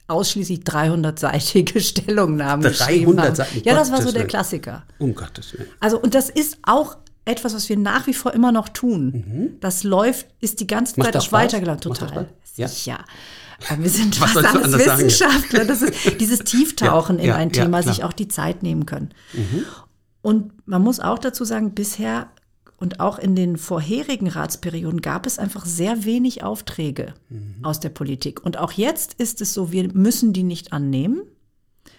[0.08, 3.36] ausschließlich 300-seitige Stellungnahmen 300 geschrieben haben.
[3.36, 4.28] Seiten, Ja, das war so der.
[4.28, 4.84] Klassiker.
[5.00, 5.68] Um Gottes Willen.
[5.80, 9.58] Also, und das ist auch etwas, was wir nach wie vor immer noch tun.
[9.62, 11.04] Das läuft, ist die ganze Mhm.
[11.04, 11.82] Macht Zeit auch weitergelaufen.
[11.82, 12.28] Total.
[12.56, 12.68] Ja.
[12.68, 13.00] Sicher.
[13.70, 15.06] Aber wir sind Was fast alles anders sagen, ja?
[15.08, 15.66] Wissenschaftler.
[15.66, 17.82] Das ist dieses Tieftauchen Ja, in ja, ein Thema.
[17.82, 17.88] Mhm.
[17.88, 19.10] sich auch die Zeit nehmen können.
[20.22, 22.30] Und man muss auch dazu sagen, bisher
[22.78, 27.56] und auch in den vorherigen Ratsperioden gab es einfach sehr wenig Aufträge Mhm.
[27.64, 28.44] aus der Politik.
[28.46, 31.22] Und auch jetzt ist es so, wir müssen die nicht annehmen.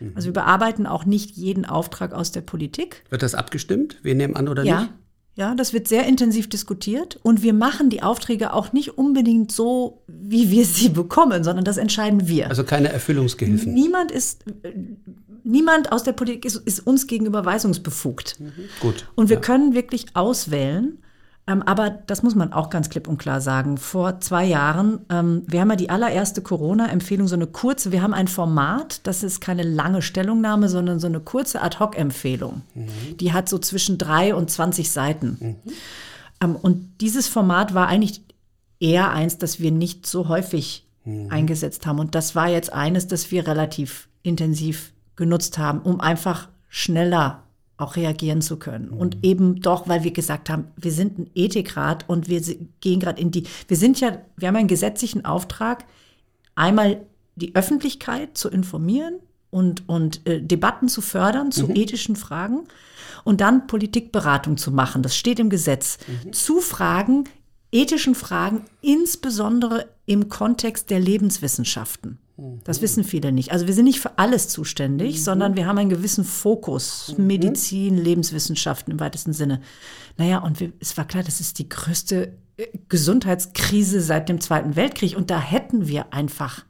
[0.00, 0.12] Mhm.
[0.14, 3.04] Also wir bearbeiten auch nicht jeden Auftrag aus der Politik.
[3.10, 3.98] Wird das abgestimmt?
[4.02, 4.80] Wir nehmen an oder Ja.
[4.82, 4.92] nicht?
[5.38, 10.02] Ja, das wird sehr intensiv diskutiert und wir machen die Aufträge auch nicht unbedingt so,
[10.06, 12.48] wie wir sie bekommen, sondern das entscheiden wir.
[12.48, 13.74] Also keine Erfüllungsgehilfen.
[13.74, 14.44] niemand ist,
[15.46, 18.38] niemand aus der Politik ist, ist uns gegenüber weisungsbefugt.
[18.80, 19.06] Gut.
[19.14, 19.40] Und wir ja.
[19.40, 20.98] können wirklich auswählen.
[21.48, 23.78] Ähm, aber das muss man auch ganz klipp und klar sagen.
[23.78, 28.14] Vor zwei Jahren, ähm, wir haben ja die allererste Corona-Empfehlung, so eine kurze, wir haben
[28.14, 32.62] ein Format, das ist keine lange Stellungnahme, sondern so eine kurze Ad-Hoc-Empfehlung.
[33.20, 35.56] Die hat so zwischen drei und 20 Seiten.
[36.42, 38.22] Ähm, und dieses Format war eigentlich
[38.80, 40.82] eher eins, das wir nicht so häufig
[41.30, 42.00] eingesetzt haben.
[42.00, 47.42] Und das war jetzt eines, das wir relativ intensiv genutzt haben, um einfach schneller
[47.78, 48.88] auch reagieren zu können.
[48.88, 52.40] Und eben doch, weil wir gesagt haben, wir sind ein Ethikrat und wir
[52.80, 55.84] gehen gerade in die, wir sind ja, wir haben einen gesetzlichen Auftrag,
[56.54, 57.02] einmal
[57.34, 59.16] die Öffentlichkeit zu informieren
[59.50, 62.64] und, und äh, Debatten zu fördern zu ethischen Fragen
[63.24, 65.02] und dann Politikberatung zu machen.
[65.02, 65.98] Das steht im Gesetz.
[66.32, 67.24] Zu Fragen,
[67.72, 72.18] ethischen Fragen, insbesondere im Kontext der Lebenswissenschaften.
[72.64, 73.52] Das wissen viele nicht.
[73.52, 77.14] Also wir sind nicht für alles zuständig, sondern wir haben einen gewissen Fokus.
[77.16, 79.62] Medizin, Lebenswissenschaften im weitesten Sinne.
[80.18, 84.76] Naja, und wir, es war klar, das ist die größte äh, Gesundheitskrise seit dem Zweiten
[84.76, 85.16] Weltkrieg.
[85.16, 86.64] Und da hätten wir einfach,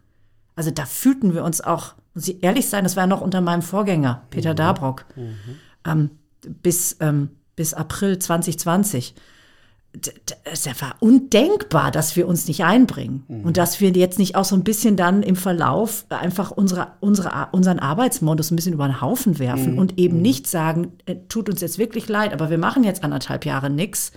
[0.55, 3.41] also da fühlten wir uns auch, muss ich ehrlich sein, das war ja noch unter
[3.41, 5.05] meinem Vorgänger, Peter Dabrock,
[5.85, 6.11] ähm,
[6.63, 9.21] bis, ähm, bis April 2020 d- d-
[10.45, 13.25] es war undenkbar, dass wir uns nicht einbringen.
[13.45, 17.49] Und dass wir jetzt nicht auch so ein bisschen dann im Verlauf einfach unsere, unsere,
[17.53, 21.61] unseren Arbeitsmodus ein bisschen über den Haufen werfen und eben nicht sagen, äh, tut uns
[21.61, 24.13] jetzt wirklich leid, aber wir machen jetzt anderthalb Jahre nichts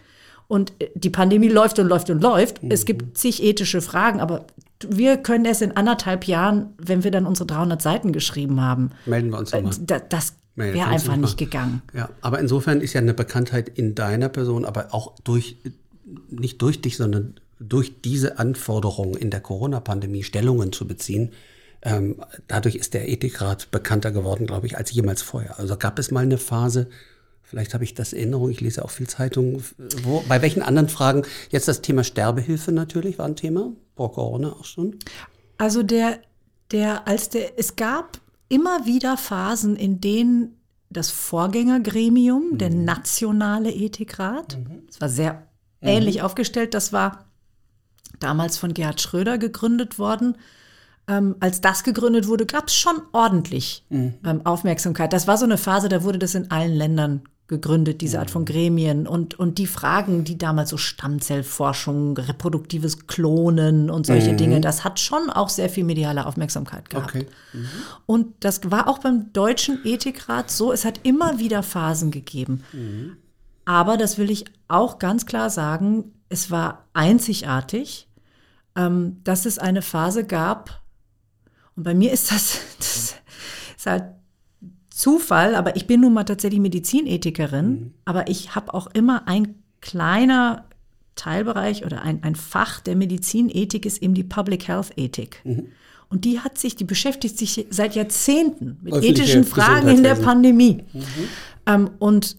[0.48, 2.62] und äh, die Pandemie läuft und läuft und läuft.
[2.70, 4.46] Es gibt zig ethische Fragen, aber
[4.88, 9.30] wir können erst in anderthalb Jahren, wenn wir dann unsere 300 Seiten geschrieben haben, Melden
[9.30, 9.78] wir uns äh, nochmal.
[9.86, 11.82] da- das Nee, Wäre einfach nicht gegangen.
[11.94, 15.56] Ja, aber insofern ist ja eine Bekanntheit in deiner Person, aber auch durch,
[16.30, 21.32] nicht durch dich, sondern durch diese Anforderungen in der Corona-Pandemie Stellungen zu beziehen.
[21.82, 22.18] Ähm,
[22.50, 25.60] dadurch ist der Ethikrat bekannter geworden, glaube ich, als jemals vorher.
[25.60, 26.90] Also gab es mal eine Phase,
[27.42, 29.64] vielleicht habe ich das in Erinnerung, ich lese auch viel Zeitungen,
[30.04, 34.52] wo, bei welchen anderen Fragen, jetzt das Thema Sterbehilfe natürlich war ein Thema, vor Corona
[34.52, 34.98] auch schon.
[35.58, 36.20] Also der,
[36.74, 38.20] der, als der, es gab
[38.50, 40.60] immer wieder Phasen, in denen
[40.90, 44.58] das Vorgängergremium, der nationale Ethikrat,
[44.88, 45.48] das war sehr
[45.82, 47.26] ähnlich aufgestellt, das war
[48.20, 50.36] damals von Gerhard Schröder gegründet worden.
[51.08, 55.14] Ähm, als das gegründet wurde, gab es schon ordentlich ähm, Aufmerksamkeit.
[55.14, 58.46] Das war so eine Phase, da wurde das in allen Ländern gegründet, diese Art von
[58.46, 59.06] Gremien.
[59.06, 65.00] Und, und die Fragen, die damals so Stammzellforschung, reproduktives Klonen und solche Dinge, das hat
[65.00, 67.16] schon auch sehr viel mediale Aufmerksamkeit gehabt.
[67.16, 67.26] Okay.
[68.06, 72.64] Und das war auch beim Deutschen Ethikrat so, es hat immer wieder Phasen gegeben.
[73.66, 78.08] Aber das will ich auch ganz klar sagen, es war einzigartig,
[78.76, 80.80] ähm, dass es eine Phase gab,
[81.76, 83.16] und bei mir ist das, das
[83.78, 84.04] ist halt
[85.00, 90.66] Zufall, aber ich bin nun mal tatsächlich Medizinethikerin, aber ich habe auch immer ein kleiner
[91.16, 95.42] Teilbereich oder ein, ein Fach der Medizinethik ist eben die Public Health Ethik.
[96.10, 100.16] Und die hat sich, die beschäftigt sich seit Jahrzehnten mit Öffentliche ethischen Fragen in der.
[100.16, 100.84] Pandemie.
[101.66, 102.36] Ähm, und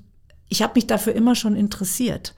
[0.51, 2.35] ich habe mich dafür immer schon interessiert.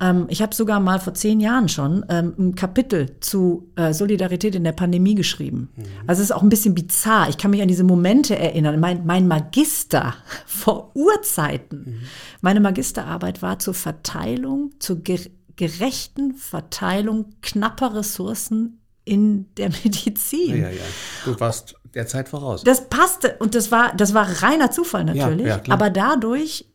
[0.00, 4.54] Ähm, ich habe sogar mal vor zehn Jahren schon ähm, ein Kapitel zu äh, Solidarität
[4.54, 5.70] in der Pandemie geschrieben.
[6.06, 7.28] Also es ist auch ein bisschen bizarr.
[7.28, 8.78] Ich kann mich an diese Momente erinnern.
[8.78, 10.14] Mein, mein Magister
[10.46, 12.02] vor Urzeiten,
[12.40, 15.18] meine Magisterarbeit war zur Verteilung, zur ger
[15.56, 20.60] gerechten Verteilung knapper Ressourcen in der Medizin.
[20.60, 20.82] Ja, ja.
[21.24, 22.62] Du warst der Zeit voraus.
[22.62, 25.46] Das passte und das war, das war reiner Zufall natürlich.
[25.46, 25.74] ja, klar.
[25.78, 26.66] aber dadurch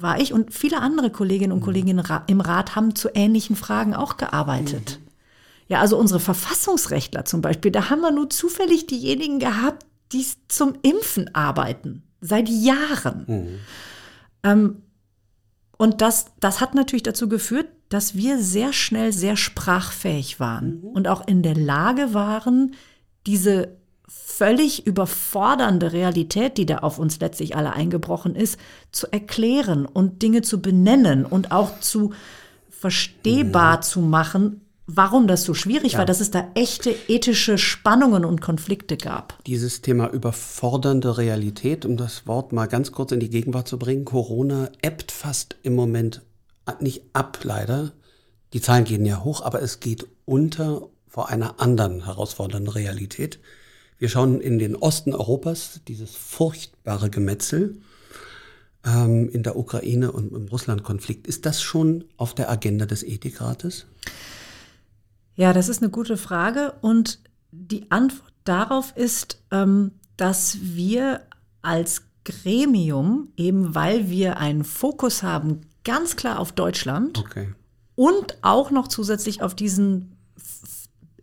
[0.00, 3.56] war ich und viele andere Kolleginnen und Kollegen im Ra- im Rat haben zu ähnlichen
[3.56, 5.00] Fragen auch gearbeitet.
[5.68, 10.74] Ja, also unsere Verfassungsrechtler zum Beispiel, da haben wir nur zufällig diejenigen gehabt, die zum
[10.82, 12.02] Impfen arbeiten.
[12.20, 13.58] Seit Jahren.
[14.42, 14.82] Ähm,
[15.76, 21.08] und das, das hat natürlich dazu geführt, dass wir sehr schnell sehr sprachfähig waren und
[21.08, 22.74] auch in der Lage waren,
[23.26, 23.76] diese
[24.08, 28.58] völlig überfordernde Realität, die da auf uns letztlich alle eingebrochen ist,
[28.92, 32.12] zu erklären und Dinge zu benennen und auch zu
[32.70, 38.40] verstehbar zu machen, warum das so schwierig war, dass es da echte ethische Spannungen und
[38.40, 39.42] Konflikte gab.
[39.46, 44.04] Dieses Thema überfordernde Realität, um das Wort mal ganz kurz in die Gegenwart zu bringen,
[44.04, 46.22] Corona ebbt fast im Moment
[46.80, 47.92] nicht ab, leider.
[48.52, 53.40] Die Zahlen gehen ja hoch, aber es geht unter vor einer anderen herausfordernden Realität.
[53.98, 57.76] Wir schauen in den Osten Europas, dieses furchtbare Gemetzel
[58.84, 61.26] ähm, in der Ukraine und im Russland-Konflikt.
[61.26, 63.86] Ist das schon auf der Agenda des Ethikrates?
[65.34, 66.74] Ja, das ist eine gute Frage.
[66.82, 67.20] Und
[67.52, 71.22] die Antwort darauf ist, ähm, dass wir
[71.62, 77.52] als Gremium, eben weil wir einen Fokus haben, ganz klar auf Deutschland Okay.
[77.94, 80.16] und auch noch zusätzlich auf diesen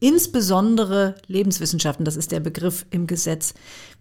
[0.03, 3.53] insbesondere Lebenswissenschaften, das ist der Begriff im Gesetz.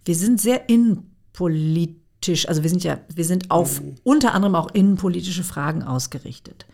[0.04, 5.44] Wir sind sehr innenpolitisch, also wir sind ja, wir sind auf unter anderem auch innenpolitische
[5.44, 6.66] Fragen ausgerichtet.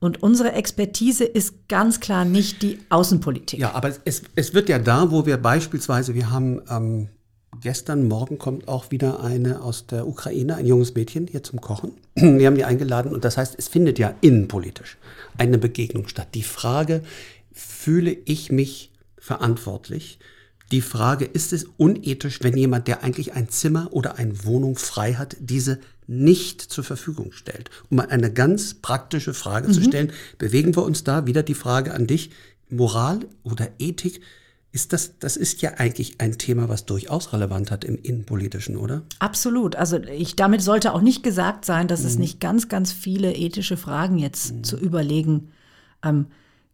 [0.00, 3.60] Und unsere Expertise ist ganz klar nicht die Außenpolitik.
[3.60, 7.08] Ja, aber es, es wird ja da, wo wir beispielsweise, wir haben ähm,
[7.60, 11.92] gestern, morgen kommt auch wieder eine aus der Ukraine, ein junges Mädchen hier zum Kochen.
[12.14, 14.96] Wir haben die eingeladen und das heißt, es findet ja innenpolitisch
[15.36, 16.28] eine Begegnung statt.
[16.34, 17.02] Die Frage,
[17.54, 20.18] fühle ich mich verantwortlich?
[20.72, 25.14] Die Frage, ist es unethisch, wenn jemand, der eigentlich ein Zimmer oder eine Wohnung frei
[25.14, 27.70] hat, diese nicht zur Verfügung stellt?
[27.90, 31.94] Um mal eine ganz praktische Frage zu stellen, bewegen wir uns da wieder die Frage
[31.94, 32.30] an dich,
[32.70, 34.20] Moral oder Ethik,
[34.72, 39.02] ist das, das ist ja eigentlich ein Thema, was durchaus relevant hat im Innenpolitischen, oder?
[39.20, 39.76] Absolut.
[39.76, 43.76] Also ich, damit sollte auch nicht gesagt sein, dass es nicht ganz, ganz viele ethische
[43.76, 45.52] Fragen jetzt zu überlegen
[46.02, 46.26] ähm,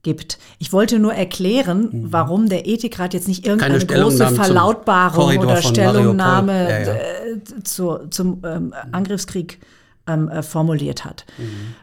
[0.02, 0.38] gibt.
[0.58, 6.70] Ich wollte nur erklären, warum der Ethikrat jetzt nicht irgendeine große Verlautbarung oder Stellungnahme.
[6.70, 6.94] Ja, ja.
[6.94, 9.60] äh, zu, zum ähm, Angriffskrieg
[10.06, 11.26] ähm, äh, formuliert hat.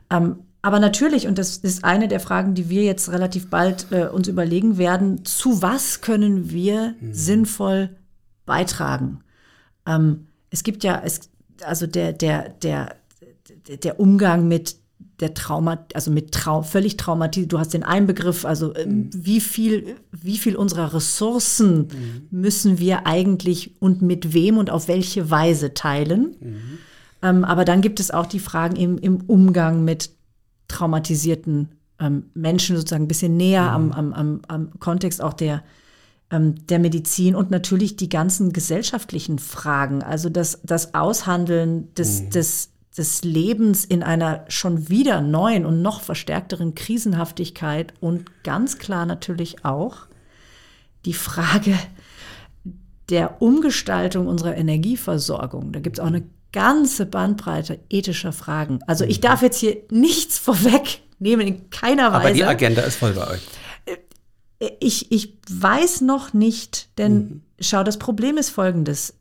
[0.09, 4.07] Ähm, aber natürlich, und das ist eine der Fragen, die wir jetzt relativ bald äh,
[4.07, 7.95] uns überlegen werden, zu was können wir sinnvoll
[8.45, 9.21] beitragen?
[9.85, 11.29] Ähm, es gibt ja, es,
[11.63, 12.95] also der, der, der,
[13.83, 14.77] der Umgang mit
[15.19, 19.95] der Trauma, also mit Trau völlig traumatisiert, du hast den Einbegriff, also ähm, wie viel,
[20.11, 21.87] wie viel unserer Ressourcen
[22.29, 26.35] müssen wir eigentlich und mit wem und auf welche Weise teilen.
[27.23, 30.11] Ähm, aber dann gibt es auch die Fragen im, im Umgang mit
[30.67, 35.63] traumatisierten ähm, Menschen sozusagen ein bisschen näher am, am, am, am Kontext auch der,
[36.29, 42.69] ähm, der Medizin und natürlich die ganzen gesellschaftlichen Fragen, also das, das Aushandeln des, des,
[42.97, 49.63] des Lebens in einer schon wieder neuen und noch verstärkteren Krisenhaftigkeit und ganz klar natürlich
[49.63, 50.07] auch
[51.05, 51.77] die Frage
[53.09, 55.71] der Umgestaltung unserer Energieversorgung.
[55.71, 58.79] Da gibt es auch eine ganze Bandbreite ethischer Fragen.
[58.87, 62.25] Also ich darf jetzt hier nichts vorwegnehmen, in keiner Weise.
[62.25, 63.41] Aber die Agenda ist voll bei euch.
[64.79, 69.13] Ich, ich weiß noch nicht, denn schau, das Problem ist folgendes.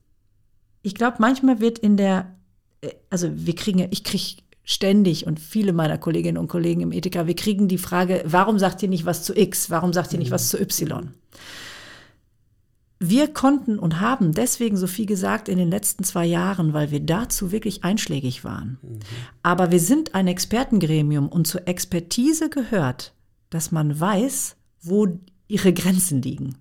[0.83, 2.25] Ich glaube, manchmal wird in der, äh,
[3.11, 7.27] also wir kriegen, ja- ich kriege ständig und viele meiner Kolleginnen und Kollegen im Ethika,
[7.27, 9.71] wir kriegen die Frage, warum sagt ihr nicht was zu X?
[9.71, 11.11] Warum sagt ihr nicht was zu Y?
[12.99, 17.01] Wir konnten und haben deswegen so viel gesagt in den letzten zwei Jahren, weil wir
[17.01, 18.79] dazu wirklich einschlägig waren.
[19.43, 23.13] Aber wir sind ein Expertengremium und zur Expertise gehört,
[23.51, 26.57] dass man weiß, wo ihre Grenzen liegen.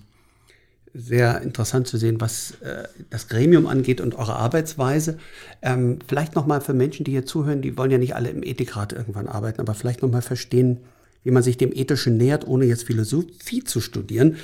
[0.93, 5.17] sehr interessant zu sehen, was äh, das Gremium angeht und eure Arbeitsweise.
[5.62, 8.43] Ähm, vielleicht noch mal für Menschen, die hier zuhören, die wollen ja nicht alle im
[8.43, 10.79] Ethikrat irgendwann arbeiten, aber vielleicht noch mal verstehen,
[11.23, 14.38] wie man sich dem Ethischen nähert, ohne jetzt Philosophie zu studieren.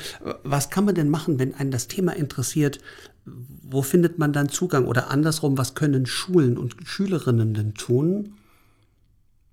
[0.44, 2.80] Was kann man denn machen, wenn einen das Thema interessiert?
[3.26, 4.86] Wo findet man dann Zugang?
[4.86, 8.34] Oder andersrum, was können Schulen und Schülerinnen denn tun?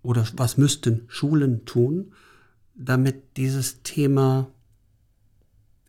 [0.02, 2.12] Oder was müssten Schulen tun,
[2.74, 4.48] damit dieses Thema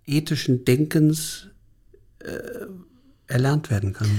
[0.06, 1.48] ethischen Denkens
[2.20, 2.68] äh,
[3.28, 4.10] erlernt werden kann?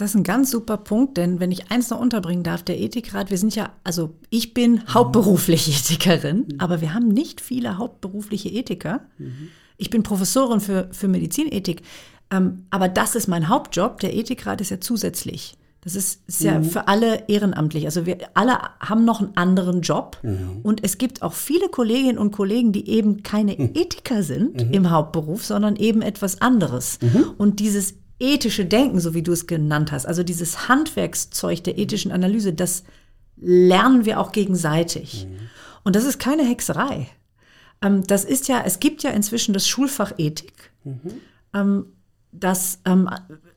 [0.00, 3.30] Das ist ein ganz super Punkt, denn wenn ich eins noch unterbringen darf, der Ethikrat,
[3.30, 9.02] wir sind ja, also ich bin hauptberuflich Ethikerin, aber wir haben nicht viele hauptberufliche Ethiker.
[9.76, 11.82] Ich bin Professorin für, für Medizinethik,
[12.30, 14.00] ähm, aber das ist mein Hauptjob.
[14.00, 15.58] Der Ethikrat ist ja zusätzlich.
[15.82, 17.86] Das ist, ist ja für alle ehrenamtlich.
[17.86, 20.18] Also wir alle haben noch einen anderen Job.
[20.62, 25.44] Und es gibt auch viele Kolleginnen und Kollegen, die eben keine Ethiker sind im Hauptberuf,
[25.44, 26.98] sondern eben etwas anderes.
[27.38, 32.12] Und dieses ethische Denken, so wie du es genannt hast, also dieses Handwerkszeug der ethischen
[32.12, 32.84] Analyse, das
[33.36, 35.26] lernen wir auch gegenseitig.
[35.82, 37.08] Und das ist keine Hexerei.
[37.82, 40.70] Ähm, das ist ja, es gibt ja inzwischen das Schulfach Ethik,
[41.54, 41.86] ähm,
[42.32, 43.08] das ähm,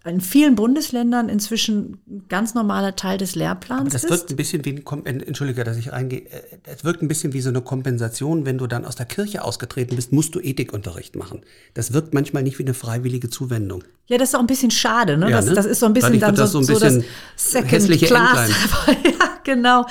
[0.05, 4.09] in vielen Bundesländern inzwischen ein ganz normaler Teil des Lehrplans Das ist.
[4.09, 7.39] wirkt ein bisschen wie ein, Entschuldige, dass ich reingehe, Äh, es wirkt ein bisschen wie
[7.41, 11.41] so eine Kompensation, wenn du dann aus der Kirche ausgetreten bist, musst du Ethikunterricht machen.
[11.73, 13.83] Das wirkt manchmal nicht wie eine freiwillige Zuwendung.
[14.07, 15.29] Ja, das ist auch ein bisschen schade, ne?
[15.29, 15.53] Ja, das, ne?
[15.53, 17.05] das ist so ein bisschen dann das so, so ein so das bisschen
[17.37, 18.49] Second hässliche Class.
[19.05, 19.85] ja, genau.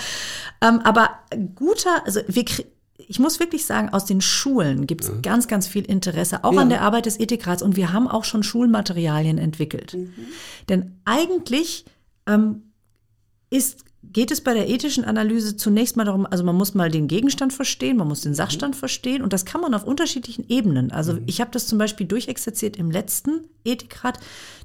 [0.60, 1.08] Ähm, aber
[1.54, 2.66] guter, also wir, krie-
[3.08, 6.68] ich muss wirklich sagen, aus den Schulen gibt es ganz, ganz viel Interesse, auch an
[6.68, 7.62] der Arbeit des Ethikrats.
[7.62, 9.94] Und wir haben auch schon Schulmaterialien entwickelt.
[9.94, 10.12] Mhm.
[10.68, 11.84] Denn eigentlich
[12.26, 12.72] ähm,
[13.50, 17.06] ist, geht es bei der ethischen Analyse zunächst mal darum, also man muss mal den
[17.06, 20.90] Gegenstand verstehen, man muss den Sachstand verstehen und das kann man auf unterschiedlichen Ebenen.
[20.90, 24.18] Also ich habe das zum Beispiel durchexerziert im letzten Ethikrat.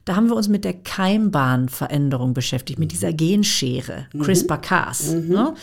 [0.06, 5.54] Da haben wir uns mit der Keimbahnveränderung beschäftigt, mit dieser Genschere, CRISPR-Cas, ne,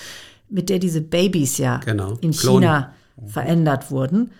[0.54, 2.16] mit der diese Babys ja Genau.
[2.20, 2.62] in Klon.
[2.62, 2.92] China
[3.26, 4.30] verändert wurden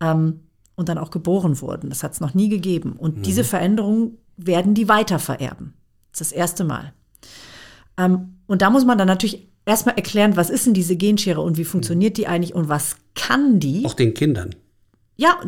[0.00, 0.40] ähm,
[0.74, 1.88] und dann auch geboren wurden.
[1.90, 2.94] Das hat es noch nie gegeben.
[2.98, 5.74] Und diese Veränderungen werden die weiter vererben.
[6.12, 6.92] Das ist das erste Mal.
[7.96, 11.56] Ähm, und da muss man dann natürlich erstmal erklären, was ist denn diese Genschere und
[11.56, 13.84] wie funktioniert die eigentlich und was kann die?
[13.84, 14.54] Auch den Kindern.
[15.16, 15.38] Ja,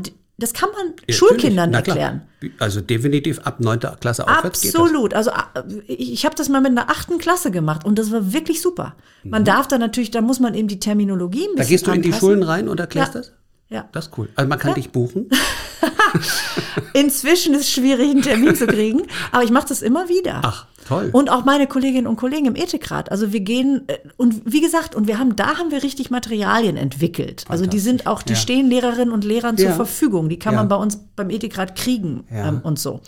[0.43, 2.23] das kann man Ja, Schulkindern erklären.
[2.59, 3.81] Also definitiv ab 9.
[4.01, 4.65] Klasse aufwärts.
[4.75, 5.15] Absolut.
[5.15, 8.61] Also äh, ich, habe das mal mit einer achten Klasse gemacht und das war wirklich
[8.61, 8.97] super.
[9.23, 11.57] Man darf da natürlich, da muss man eben die Terminologie ein bisschen Mhm.
[11.57, 12.21] Da gehst du in die anpassen.
[12.29, 13.21] Schulen rein und erklärst Ja.
[13.21, 13.33] das?
[13.73, 13.89] Ja.
[13.93, 14.29] Das ist cool.
[14.37, 15.29] Also man kann dich buchen.
[16.95, 19.03] Inzwischen ist es schwierig, einen Termin zu kriegen,
[19.33, 20.41] aber ich mache das immer wieder.
[20.45, 21.09] Ach, toll.
[21.13, 23.11] Und auch meine Kolleginnen und Kollegen im Ethikrat.
[23.11, 26.77] Also wir gehen, äh, und wie gesagt, und wir haben, da haben wir richtig Materialien
[26.77, 27.45] entwickelt.
[27.49, 28.39] Also die sind auch, die Ja.
[28.39, 29.75] stehen Lehrerinnen und Lehrern zur Ja.
[29.75, 30.29] Verfügung.
[30.29, 30.61] Die kann Ja.
[30.61, 32.49] man bei uns beim Ethikrat kriegen Ja.
[32.49, 33.01] ähm, und so.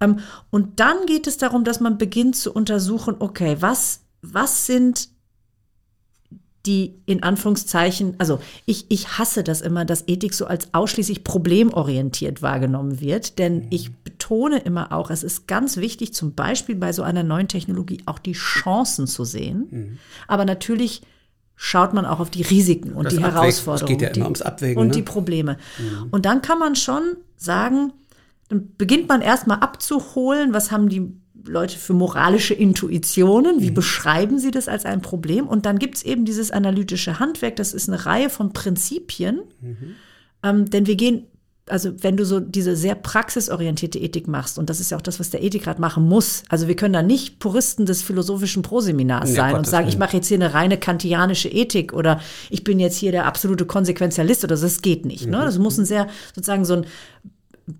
[0.00, 5.08] Ähm, und dann geht es darum, dass man beginnt zu untersuchen, okay, was, was sind
[6.66, 12.42] die in Anführungszeichen, also ich, ich hasse das immer, dass Ethik so als ausschließlich problemorientiert
[12.42, 17.02] wahrgenommen wird, denn ich betone immer auch, es ist ganz wichtig, zum Beispiel bei so
[17.02, 19.98] einer neuen Technologie auch die Chancen zu sehen.
[20.26, 21.02] Aber natürlich
[21.54, 23.40] schaut man auch auf die Risiken und Das die Abwägen.
[23.40, 23.92] Herausforderungen.
[23.92, 24.92] Es geht ja immer ums Abwägen, Und ne?
[24.92, 25.56] die Probleme.
[26.10, 27.92] Und dann kann man schon sagen,
[28.48, 31.12] dann beginnt man erstmal abzuholen, was haben die
[31.46, 33.62] Leute für moralische Intuitionen, Mhm.
[33.62, 35.46] wie beschreiben sie das als ein Problem?
[35.46, 39.76] Und dann gibt es eben dieses analytische Handwerk, das ist eine Reihe von Prinzipien, Mhm.
[40.42, 41.26] ähm, denn wir gehen,
[41.68, 45.18] also wenn du so diese sehr praxisorientierte Ethik machst, und das ist ja auch das,
[45.18, 49.34] was der Ethikrat machen muss, also wir können da nicht Puristen des philosophischen Proseminars Ja,
[49.36, 52.20] sein und Gottes sagen, ich mache jetzt hier eine reine kantianische Ethik oder
[52.50, 55.24] ich bin jetzt hier der absolute Konsequenzialist oder so, das geht nicht.
[55.26, 55.32] Mhm.
[55.32, 55.38] Ne?
[55.38, 56.86] Das muss ein sehr, sozusagen so ein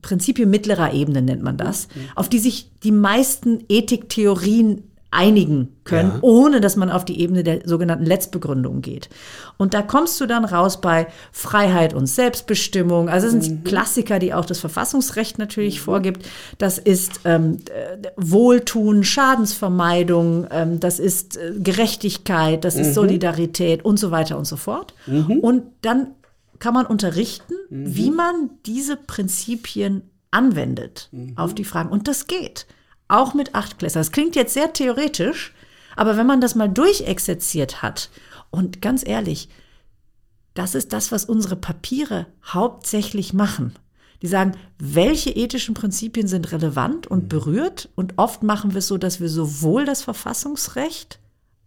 [0.03, 4.83] Prinzipien mittlerer Ebene nennt man das, auf die sich die meisten Ethiktheorien
[5.13, 6.19] einigen können, Ja.
[6.21, 9.09] ohne dass man auf die Ebene der sogenannten Letztbegründung geht.
[9.57, 13.09] Und da kommst du dann raus bei Freiheit und Selbstbestimmung.
[13.09, 16.27] Also das sind Klassiker, die auch das Verfassungsrecht natürlich vorgibt.
[16.59, 23.99] Das ist ähm, äh, Wohltun, Schadensvermeidung, ähm, das ist äh, Gerechtigkeit, das ist Solidarität und
[23.99, 24.93] so weiter und so fort.
[25.07, 26.09] Und dann
[26.59, 31.91] kann man unterrichten, wie man diese Prinzipien anwendet auf die Fragen.
[31.91, 32.67] Und das geht.
[33.09, 34.01] Auch mit Achtklässern.
[34.01, 35.55] Das klingt jetzt sehr theoretisch,
[35.95, 38.11] aber wenn man das mal durchexerziert hat,
[38.51, 39.49] und ganz ehrlich,
[40.55, 43.75] das ist das, was unsere Papiere hauptsächlich machen.
[44.23, 47.91] Die sagen, welche ethischen Prinzipien sind relevant und berührt.
[47.95, 51.21] Und oft machen wir es so, dass wir sowohl das Verfassungsrecht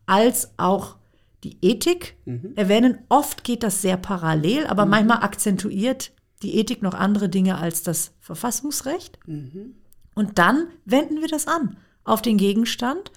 [0.07, 0.95] als auch
[1.43, 2.17] die Ethik
[2.55, 2.99] erwähnen.
[3.09, 6.11] Oft geht das sehr parallel, aber manchmal akzentuiert
[6.41, 9.19] die Ethik noch andere Dinge als das Verfassungsrecht.
[10.15, 13.11] Und dann wenden wir das an auf den Gegenstand.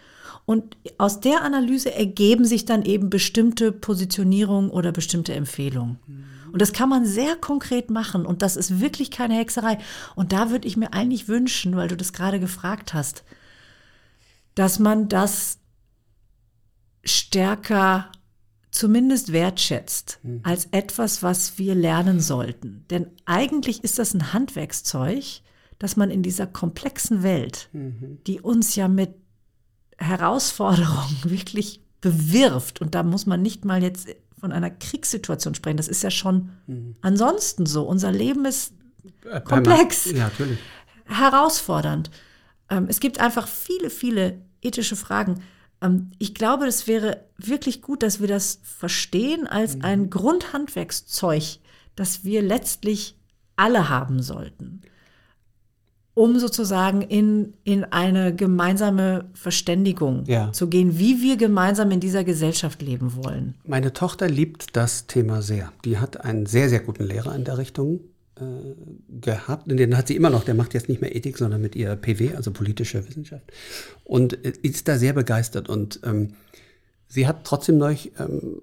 [0.45, 5.99] Und aus der Analyse ergeben sich dann eben bestimmte Positionierungen oder bestimmte Empfehlungen.
[6.53, 8.27] Und das kann man sehr konkret machen.
[8.27, 9.79] Und das ist wirklich keine Hexerei.
[10.16, 13.25] Und da würde ich mir eigentlich wünschen, weil du das gerade gefragt hast,
[14.55, 15.59] dass man das
[17.05, 18.11] stärker
[18.70, 22.84] zumindest wertschätzt als etwas, was wir lernen sollten.
[22.90, 25.24] Denn eigentlich ist das ein Handwerkszeug,
[25.78, 29.14] dass man in dieser komplexen Welt, die uns ja mit
[29.98, 34.09] Herausforderungen wirklich bewirft, und da muss man nicht mal jetzt
[34.40, 36.50] von einer Kriegssituation sprechen, das ist ja schon
[37.03, 37.84] ansonsten so.
[37.84, 38.72] Unser Leben ist
[39.30, 40.59] Äh, komplex Ja, natürlich.
[41.05, 42.11] herausfordernd.
[42.70, 45.42] Ähm, es gibt einfach viele, viele ethische Fragen.
[45.83, 51.59] Ähm, ich glaube, es wäre wirklich gut, dass wir das verstehen als ein Grundhandwerkszeug,
[51.97, 53.16] das wir letztlich
[53.57, 54.80] alle haben sollten,
[56.14, 60.53] um sozusagen in, in eine gemeinsame Verständigung Ja.
[60.53, 63.55] zu gehen, wie wir gemeinsam in dieser Gesellschaft leben wollen.
[63.64, 65.72] Meine Tochter liebt das Thema sehr.
[65.85, 68.01] Die hat einen sehr, sehr guten Lehrer in der Richtung
[69.09, 69.70] gehabt.
[69.70, 70.45] Und Den hat sie immer noch.
[70.45, 73.53] Der macht jetzt nicht mehr Ethik, sondern mit ihr PW, also politische Wissenschaft.
[74.05, 75.68] Und äh, ist da sehr begeistert.
[75.68, 76.34] Und ähm,
[77.09, 78.62] sie hat trotzdem neulich, ähm,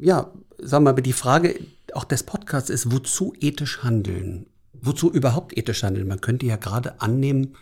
[0.00, 1.54] ja, sagen wir mal, die Frage
[1.94, 4.46] auch des Podcasts ist, wozu ethisch handeln?
[4.72, 6.06] Wozu überhaupt ethisch handeln?
[6.06, 7.54] Man könnte ja gerade annehmen,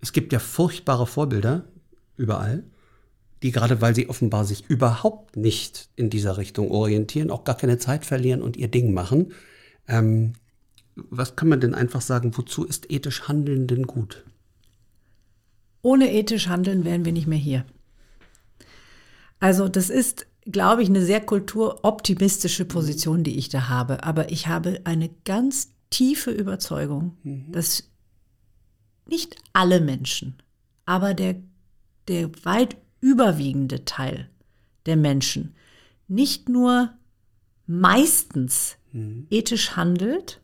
[0.00, 1.64] es gibt ja furchtbare Vorbilder
[2.16, 2.64] überall,
[3.42, 7.78] die gerade, weil sie offenbar sich überhaupt nicht in dieser Richtung orientieren, auch gar keine
[7.78, 9.32] Zeit verlieren und ihr Ding machen.
[9.88, 10.34] Ähm,
[10.96, 14.24] was kann man denn einfach sagen, wozu ist ethisch Handeln denn gut?
[15.82, 17.64] Ohne ethisch Handeln wären wir nicht mehr hier.
[19.38, 24.02] Also das ist, glaube ich, eine sehr kulturoptimistische Position, die ich da habe.
[24.02, 27.16] Aber ich habe eine ganz tiefe Überzeugung,
[27.52, 27.84] dass
[29.06, 30.42] nicht alle Menschen,
[30.84, 31.36] aber der,
[32.08, 34.28] der weit überwiegende Teil
[34.86, 35.54] der Menschen
[36.08, 36.90] nicht nur
[37.66, 38.76] meistens
[39.30, 40.40] ethisch handelt,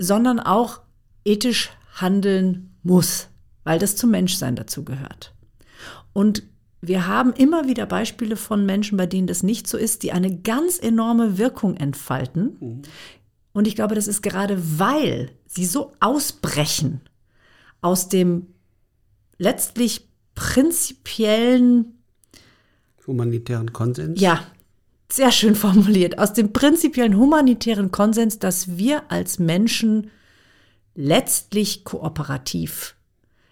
[0.00, 0.80] sondern auch
[1.24, 3.28] ethisch handeln muss,
[3.64, 5.34] weil das zum Menschsein dazu gehört.
[6.12, 6.42] Und
[6.80, 10.40] wir haben immer wieder Beispiele von Menschen, bei denen das nicht so ist, die eine
[10.40, 12.82] ganz enorme Wirkung entfalten.
[13.52, 17.02] Und ich glaube, das ist gerade, weil sie so ausbrechen
[17.82, 18.46] aus dem
[19.36, 22.00] letztlich prinzipiellen
[23.06, 24.20] Humanitären Konsens?
[24.20, 24.46] Ja,
[25.12, 26.18] sehr schön formuliert.
[26.18, 30.10] Aus dem prinzipiellen humanitären Konsens, dass wir als Menschen
[30.94, 32.94] letztlich kooperativ,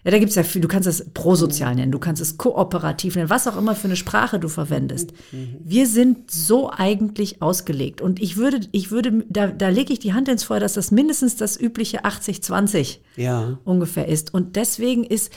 [0.05, 3.15] ja, da gibt es ja viel, du kannst es prosozial nennen, du kannst es kooperativ
[3.15, 5.11] nennen, was auch immer für eine Sprache du verwendest.
[5.31, 7.99] Wir sind so eigentlich ausgelegt.
[7.99, 10.91] Und ich würde, ich würde, da, da lege ich die Hand ins Feuer, dass das
[10.91, 13.59] mindestens das übliche 80-20 Ja.
[13.65, 14.33] ungefähr ist.
[14.33, 15.33] Und deswegen ist,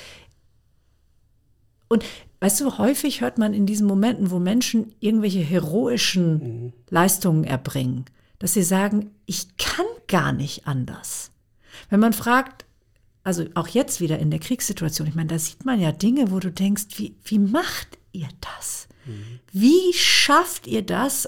[1.89, 2.05] und
[2.43, 8.05] weißt du, häufig hört man in diesen Momenten, wo Menschen irgendwelche heroischen Leistungen erbringen,
[8.41, 11.31] dass sie sagen, ich kann gar nicht anders.
[11.89, 12.65] Wenn man fragt,
[13.23, 16.41] also auch jetzt wieder in der Kriegssituation, ich meine, da sieht man ja Dinge, wo
[16.41, 18.89] du denkst, wie, wie macht ihr das?
[19.53, 21.27] Wie schafft ihr das,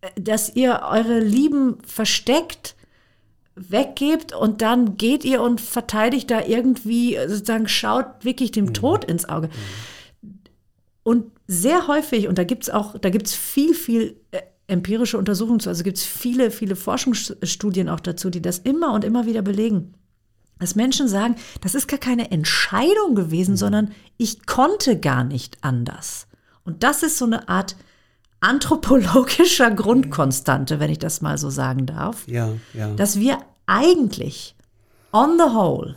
[0.00, 2.76] äh, dass ihr eure Lieben versteckt,
[3.58, 9.04] weggebt und dann geht ihr und verteidigt da irgendwie, äh, sozusagen schaut wirklich dem Tod
[9.04, 9.50] ins Auge.
[11.02, 15.18] Und sehr häufig, und da gibt es auch, da gibt es viel, viel äh, empirische
[15.18, 19.26] Untersuchungen zu, also gibt es viele, viele Forschungsstudien auch dazu, die das immer und immer
[19.26, 19.94] wieder belegen,
[20.58, 26.26] dass Menschen sagen, das ist gar keine Entscheidung gewesen, sondern ich konnte gar nicht anders.
[26.64, 27.76] Und das ist so eine Art
[28.40, 32.92] anthropologischer Grundkonstante, wenn ich das mal so sagen darf Ja, ja.
[32.94, 34.54] dass wir eigentlich
[35.12, 35.96] on the whole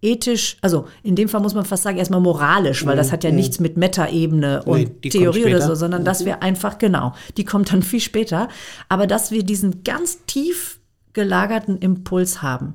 [0.00, 3.32] ethisch, also in dem Fall muss man fast sagen, erstmal moralisch, weil das hat ja
[3.32, 7.72] nichts mit Metaebene und Nee, Theorie oder so, sondern dass wir einfach, genau, die kommt
[7.72, 8.48] dann viel später,
[8.88, 10.78] aber dass wir diesen ganz tief
[11.14, 12.74] gelagerten Impuls haben.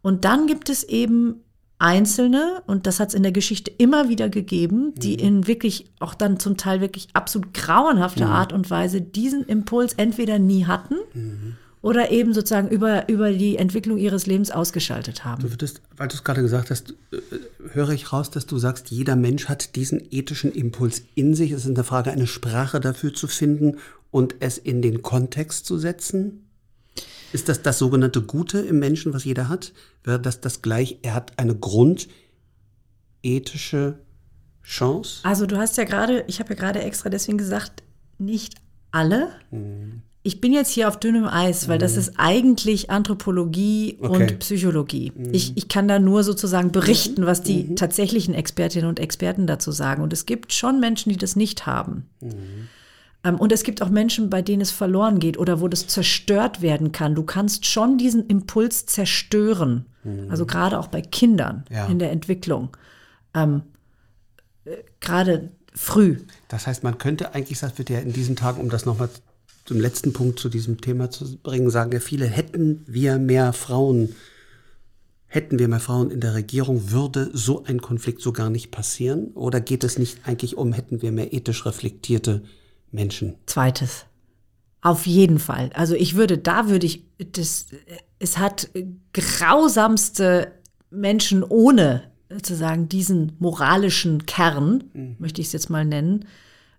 [0.00, 1.44] Und dann gibt es eben
[1.82, 6.14] Einzelne, und das hat es in der Geschichte immer wieder gegeben, die in wirklich auch
[6.14, 10.94] dann zum Teil wirklich absolut grauenhafter Art und Weise diesen Impuls entweder nie hatten
[11.82, 15.42] oder eben sozusagen über, über die Entwicklung ihres Lebens ausgeschaltet haben.
[15.42, 17.18] Du würdest, weil du es gerade gesagt hast, äh,
[17.72, 21.50] höre ich raus, dass du sagst, jeder Mensch hat diesen ethischen Impuls in sich.
[21.50, 23.78] Es ist eine Frage, eine Sprache dafür zu finden
[24.12, 26.41] und es in den Kontext zu setzen.
[27.32, 29.72] Ist das das sogenannte Gute im Menschen, was jeder hat?
[30.04, 30.98] Wäre das das gleich?
[31.02, 31.54] Er hat eine
[33.22, 33.98] grundethische
[34.62, 35.20] Chance?
[35.24, 37.82] Also du hast ja gerade, ich habe ja gerade extra deswegen gesagt,
[38.18, 38.54] nicht
[38.90, 39.28] alle.
[40.22, 44.22] Ich bin jetzt hier auf dünnem Eis, weil das ist eigentlich Anthropologie Okay.
[44.22, 45.12] und Psychologie.
[45.32, 50.02] Ich, ich kann da nur sozusagen berichten, was die tatsächlichen Expertinnen und Experten dazu sagen.
[50.02, 52.06] Und es gibt schon Menschen, die das nicht haben.
[53.24, 56.60] Ähm, Und es gibt auch Menschen, bei denen es verloren geht oder wo das zerstört
[56.62, 57.14] werden kann.
[57.14, 59.86] Du kannst schon diesen Impuls zerstören.
[60.28, 61.86] Also gerade auch bei Kindern Ja.
[61.86, 62.76] in der Entwicklung.
[63.34, 63.62] Ähm,
[64.64, 66.16] äh, gerade früh.
[66.48, 69.08] Das heißt, man könnte eigentlich, das wird ja in diesen Tagen, um das nochmal
[69.64, 74.16] zum letzten Punkt zu diesem Thema zu bringen, sagen ja viele, hätten wir mehr Frauen,
[75.28, 79.28] hätten wir mehr Frauen in der Regierung, würde so ein Konflikt so gar nicht passieren?
[79.34, 82.42] Oder geht es nicht eigentlich um, hätten wir mehr ethisch reflektierte
[82.92, 83.34] Menschen?
[83.46, 84.06] Zweites.
[84.80, 85.70] Auf jeden Fall.
[85.74, 87.66] Also ich würde, da würde ich, das,
[88.18, 88.70] es hat
[89.12, 90.52] grausamste
[90.90, 96.26] Menschen ohne sozusagen diesen moralischen Kern, möchte ich es jetzt mal nennen,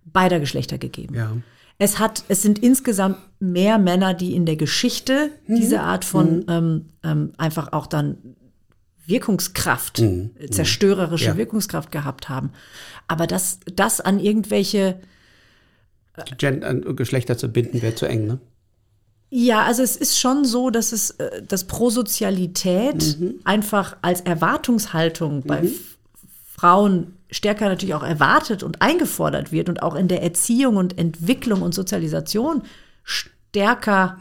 [0.06, 1.16] beider Geschlechter gegeben.
[1.16, 1.38] Ja.
[1.78, 6.90] Es hat, es sind insgesamt mehr Männer, die in der Geschichte diese Art von ähm,
[7.04, 8.18] ähm, einfach auch dann
[9.06, 11.38] Wirkungskraft, äh, zerstörerische Ja.
[11.38, 12.52] Wirkungskraft gehabt haben.
[13.08, 15.00] Aber das, das an irgendwelche
[16.38, 18.40] Gen Geschlechter zu binden wäre zu eng, ne?
[19.30, 25.60] Ja, also es ist schon so, dass es äh, dass Prosozialität einfach als Erwartungshaltung bei
[25.64, 25.98] F-
[26.52, 31.64] Frauen stärker natürlich auch erwartet und eingefordert wird und auch in der Erziehung und Entwicklung
[31.64, 32.62] und Sozialisation
[33.04, 34.18] stärker,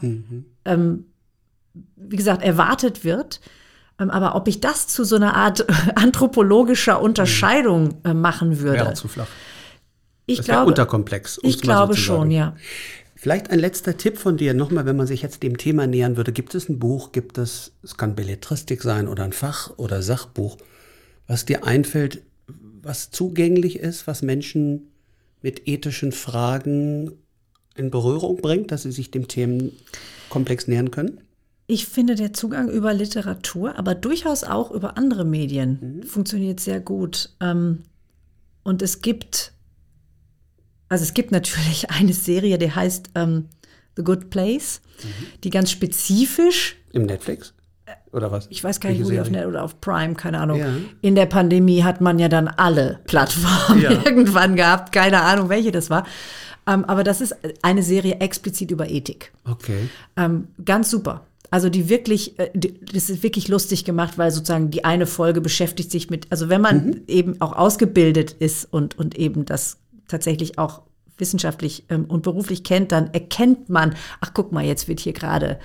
[0.65, 1.05] ähm,
[1.95, 3.39] wie gesagt, erwartet wird.
[3.99, 5.63] Ähm, aber ob ich das zu so einer Art
[5.95, 9.27] anthropologischer Unterscheidung äh, machen würde, Wäre zu flach.
[10.25, 11.37] Ich Das glaube, unterkomplex.
[11.37, 12.55] um's ich so glaube zu schon, ja.
[13.15, 16.33] Vielleicht ein letzter Tipp von dir nochmal, wenn man sich jetzt dem Thema nähern würde.
[16.33, 20.57] Gibt es ein Buch, gibt es, es kann Belletristik sein oder ein Fach- oder Sachbuch,
[21.25, 22.21] was dir einfällt,
[22.81, 24.91] was zugänglich ist, was Menschen
[25.41, 27.13] mit ethischen Fragen
[27.75, 31.21] in Berührung bringt, dass sie sich dem Themenkomplex nähern können?
[31.67, 36.03] Ich finde, der Zugang über Literatur, aber durchaus auch über andere Medien mhm.
[36.03, 37.29] funktioniert sehr gut.
[37.39, 37.83] Ähm,
[38.63, 39.52] und es gibt,
[40.93, 43.49] also es gibt natürlich eine Serie, die heißt ähm,
[43.97, 45.25] The Good Place, mhm.
[45.43, 46.77] die ganz spezifisch.
[46.93, 47.53] Im Netflix?
[48.11, 48.47] Oder was?
[48.51, 50.59] Ich weiß gar nicht, wo die auf Net oder auf Prime, keine Ahnung.
[50.59, 50.67] Ja.
[51.01, 53.91] In der Pandemie hat man ja dann alle Plattformen ja.
[54.05, 56.05] irgendwann gehabt, keine Ahnung, welche das war.
[56.67, 59.33] Ähm, aber das ist eine Serie explizit über Ethik.
[59.49, 59.89] Okay.
[60.15, 61.25] Ähm, ganz super.
[61.49, 65.89] Also die wirklich, äh, das ist wirklich lustig gemacht, weil sozusagen die eine Folge beschäftigt
[65.89, 67.01] sich mit, also wenn man mhm.
[67.07, 69.77] eben auch ausgebildet ist und, und eben das
[70.07, 70.81] tatsächlich auch
[71.17, 75.59] wissenschaftlich ähm, und beruflich kennt, dann erkennt man, ach guck mal, jetzt wird hier gerade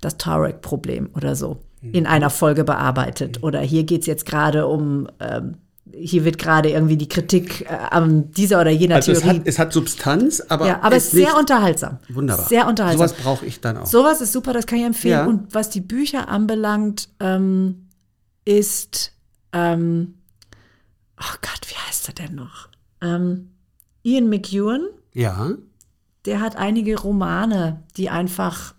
[0.00, 1.92] das Tarek-Problem oder so mhm.
[1.92, 3.42] in einer Folge bearbeitet.
[3.42, 5.56] Oder hier geht es jetzt gerade um ähm,
[5.96, 9.28] hier wird gerade irgendwie die Kritik äh, an dieser oder jener also Theorie.
[9.28, 10.66] Es hat, es hat Substanz, aber.
[10.66, 11.98] Ja, aber es ist sehr unterhaltsam.
[12.08, 12.46] Wunderbar.
[12.46, 13.08] Sehr unterhaltsam.
[13.08, 13.86] Sowas brauche ich dann auch.
[13.86, 15.12] Sowas ist super, das kann ich empfehlen.
[15.12, 15.26] Ja.
[15.26, 17.88] Und was die Bücher anbelangt, ähm,
[18.44, 19.12] ist.
[19.52, 20.14] Ähm,
[21.20, 22.68] oh Gott, wie heißt er denn noch?
[23.00, 23.53] Ähm,
[24.04, 24.82] Ian McEwan.
[25.12, 25.50] Ja.
[26.26, 28.74] Der hat einige Romane, die einfach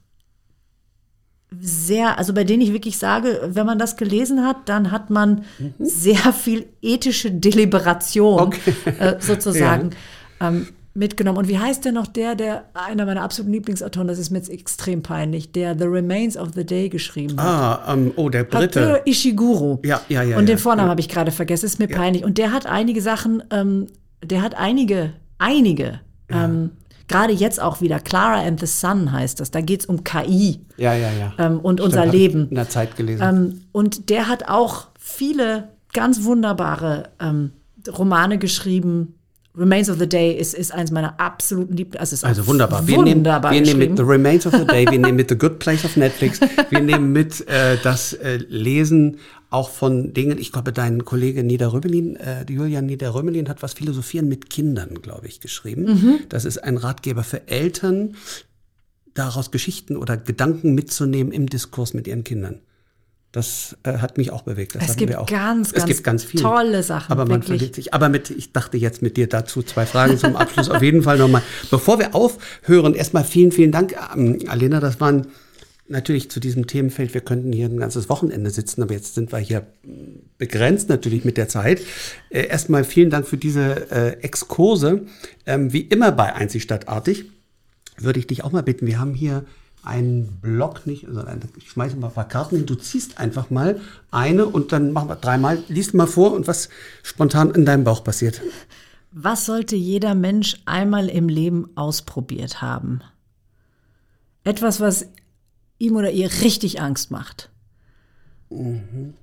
[1.60, 5.46] sehr, also bei denen ich wirklich sage, wenn man das gelesen hat, dann hat man
[5.60, 5.74] mhm.
[5.80, 8.74] sehr viel ethische Deliberation okay.
[9.00, 9.92] äh, sozusagen
[10.40, 10.50] ja.
[10.50, 11.38] ähm, mitgenommen.
[11.38, 14.50] Und wie heißt der noch der, der einer meiner absoluten Lieblingsautoren, das ist mir jetzt
[14.50, 17.46] extrem peinlich, der The Remains of the Day geschrieben hat.
[17.88, 19.80] Ah, um, oh, der äh, Ishiguro.
[19.84, 20.38] Ja, ja, ja.
[20.38, 20.92] Und den ja, Vornamen ja.
[20.92, 22.24] habe ich gerade vergessen, ist mir peinlich.
[22.24, 23.88] Und der hat einige Sachen, ähm,
[24.26, 26.00] der hat einige, einige
[26.30, 26.72] ähm,
[27.08, 30.62] gerade jetzt auch wieder, Clara and the Sun heißt das, da geht es um KI
[30.78, 31.34] ja, ja, ja.
[31.38, 32.50] Ähm, und Stimmt, unser Leben.
[32.50, 33.24] In der Zeit gelesen.
[33.24, 37.52] Ähm, und der hat auch viele ganz wunderbare ähm,
[37.98, 39.16] Romane geschrieben.
[39.58, 42.12] Remains of the Day ist, ist eines meiner absoluten Lieblings.
[42.12, 42.86] Also, also wunderbar.
[42.86, 45.38] Wir, wunderbar nehmen, wir nehmen mit The Remains of the Day, wir nehmen mit The
[45.38, 49.18] Good Place of Netflix, wir nehmen mit äh, das äh, Lesen
[49.56, 54.50] auch von Dingen, ich glaube, dein Kollege Niederrömelin, äh, Julian Niederrömelin hat was Philosophieren mit
[54.50, 55.84] Kindern, glaube ich, geschrieben.
[55.86, 56.20] Mhm.
[56.28, 58.16] Das ist ein Ratgeber für Eltern,
[59.14, 62.60] daraus Geschichten oder Gedanken mitzunehmen im Diskurs mit ihren Kindern.
[63.32, 64.76] Das äh, hat mich auch bewegt.
[64.76, 65.26] Das es gibt auch.
[65.26, 66.44] ganz, es gibt ganz viele.
[66.44, 67.12] tolle Sachen.
[67.12, 67.94] Aber man verliert sich.
[67.94, 71.18] Aber mit, ich dachte jetzt mit dir dazu zwei Fragen zum Abschluss auf jeden Fall
[71.18, 71.42] nochmal.
[71.72, 74.80] Bevor wir aufhören, erstmal vielen, vielen Dank, ähm, Alena.
[74.82, 75.28] Das waren
[75.88, 79.40] natürlich zu diesem Themenfeld, wir könnten hier ein ganzes Wochenende sitzen, aber jetzt sind wir
[79.40, 79.66] hier
[80.38, 81.82] begrenzt natürlich mit der Zeit.
[82.30, 85.06] Äh, erstmal vielen Dank für diese äh, Exkurse.
[85.46, 87.26] Ähm, wie immer bei Einzig Stadtartig
[87.98, 89.46] würde ich dich auch mal bitten, wir haben hier
[89.84, 91.24] einen Block nicht, also
[91.58, 93.80] ich schmeiße mal ein paar Karten hin, du ziehst einfach mal
[94.10, 96.70] eine und dann machen wir dreimal, liest mal vor und was
[97.04, 98.42] spontan in deinem Bauch passiert.
[99.12, 103.02] Was sollte jeder Mensch einmal im Leben ausprobiert haben?
[104.44, 105.08] Etwas, was
[105.78, 107.50] ihm oder ihr richtig Angst macht.
[108.50, 109.14] Mhm.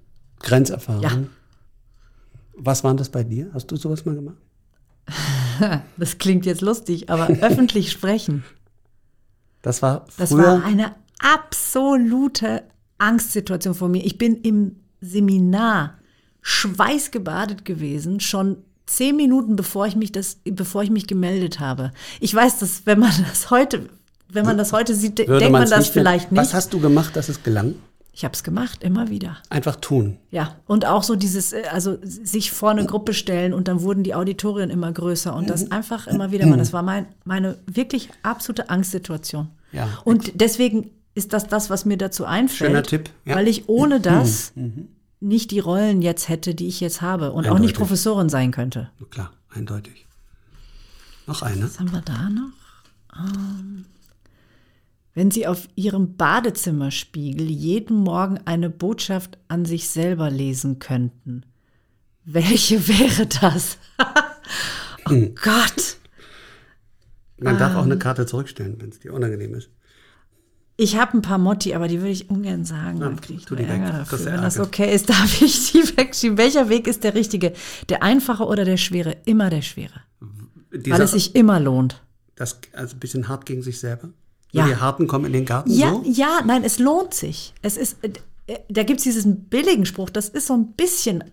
[0.40, 1.02] Grenzerfahrung.
[1.02, 1.18] Ja.
[2.54, 3.50] Was waren das bei dir?
[3.54, 4.36] Hast du sowas mal gemacht?
[5.96, 8.44] das klingt jetzt lustig, aber öffentlich sprechen.
[9.62, 12.64] Das war früher Das war eine absolute
[12.98, 14.04] Angstsituation von mir.
[14.04, 15.98] Ich bin im Seminar
[16.42, 21.92] schweißgebadet gewesen, schon zehn Minuten bevor ich mich das, bevor ich mich gemeldet habe.
[22.20, 23.88] Ich weiß, dass wenn man das heute
[24.32, 26.40] wenn man das heute sieht, denkt man das nicht vielleicht nicht.
[26.40, 27.74] Was hast du gemacht, dass es gelang?
[28.14, 29.38] Ich habe es gemacht, immer wieder.
[29.48, 30.18] Einfach tun.
[30.30, 34.02] Ja, und auch so dieses, äh, also sich vor eine Gruppe stellen und dann wurden
[34.02, 38.10] die Auditorien immer größer und das einfach immer wieder mal, das war mein, meine wirklich
[38.22, 39.48] absolute Angstsituation.
[39.72, 39.88] Ja.
[40.04, 42.70] Und deswegen ist das das, was mir dazu einfällt.
[42.70, 43.10] Schöner Tipp.
[43.24, 43.36] Ja.
[43.36, 44.88] Weil ich ohne das mhm.
[45.20, 47.52] nicht die Rollen jetzt hätte, die ich jetzt habe und eindeutig.
[47.52, 48.90] auch nicht Professorin sein könnte.
[49.08, 50.06] Klar, eindeutig.
[51.26, 51.64] Noch eine.
[51.64, 52.50] Was haben wir da noch?
[53.16, 53.86] Ähm
[55.14, 61.44] wenn Sie auf Ihrem Badezimmerspiegel jeden Morgen eine Botschaft an sich selber lesen könnten,
[62.24, 63.78] welche wäre das?
[65.06, 65.34] oh hm.
[65.34, 65.96] Gott.
[67.38, 67.98] Man ähm, darf auch eine ähm.
[67.98, 69.70] Karte zurückstellen, wenn es dir unangenehm ist.
[70.76, 72.98] Ich habe ein paar Motti, aber die würde ich ungern sagen.
[73.20, 74.18] Kriege ich Ärger dafür.
[74.18, 76.38] Das wenn das okay ist, darf ich die wegschieben.
[76.38, 77.52] Welcher Weg ist der richtige?
[77.88, 79.16] Der einfache oder der schwere?
[79.26, 80.00] Immer der schwere.
[80.72, 82.02] Dieser, Weil es sich immer lohnt.
[82.34, 84.08] Das, also ein bisschen hart gegen sich selber?
[84.52, 84.66] Ja.
[84.66, 85.70] Die Harten kommen in den Garten?
[85.70, 86.02] Ja, so?
[86.04, 87.54] ja, nein, es lohnt sich.
[87.62, 88.10] Es ist, äh,
[88.68, 91.24] da gibt es diesen billigen Spruch, das ist so ein bisschen,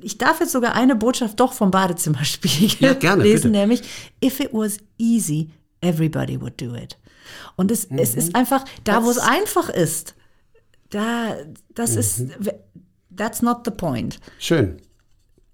[0.00, 3.58] ich darf jetzt sogar eine Botschaft doch vom Badezimmerspiegel ja, gerne, lesen, bitte.
[3.58, 3.82] nämlich,
[4.22, 6.96] if it was easy, everybody would do it.
[7.56, 7.98] Und es, mhm.
[7.98, 10.14] es ist einfach, da wo es einfach ist,
[10.90, 11.36] da,
[11.74, 11.98] das mhm.
[11.98, 12.24] ist,
[13.16, 14.20] that's not the point.
[14.38, 14.80] Schön.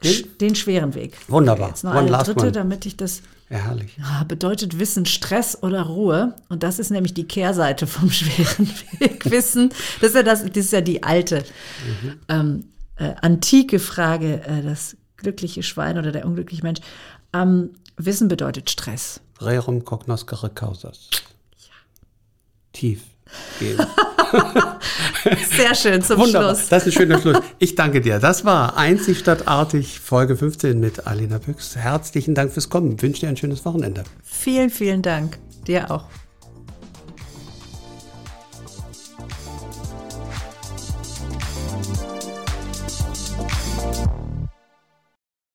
[0.02, 1.16] sch- den schweren Weg.
[1.28, 1.68] Wunderbar.
[1.68, 2.52] Jetzt noch One eine dritte, one.
[2.52, 3.96] damit ich das Ja, herrlich.
[4.02, 6.34] Ah, bedeutet Wissen Stress oder Ruhe?
[6.48, 8.68] Und das ist nämlich die Kehrseite vom schweren
[8.98, 9.30] Weg.
[9.30, 9.70] Wissen,
[10.00, 11.44] das ist ja, das, das ist ja die alte,
[12.28, 12.64] ähm,
[12.96, 16.80] äh, antike Frage, äh, das glückliche Schwein oder der unglückliche Mensch.
[17.32, 19.20] Ähm, Wissen bedeutet Stress.
[19.40, 21.10] Rerum cognoscere causas.
[22.72, 23.13] Tief
[23.58, 23.78] gehen.
[25.56, 26.54] Sehr schön zum Wunderbar.
[26.54, 26.68] Schluss.
[26.68, 27.38] Das ist ein schöner Schluss.
[27.58, 28.18] Ich danke dir.
[28.18, 31.76] Das war Einzig stadtartig Folge 15 mit Alina Büchs.
[31.76, 33.00] Herzlichen Dank fürs Kommen.
[33.00, 34.04] Wünsche dir ein schönes Wochenende.
[34.22, 35.38] Vielen, vielen Dank.
[35.66, 36.04] Dir auch.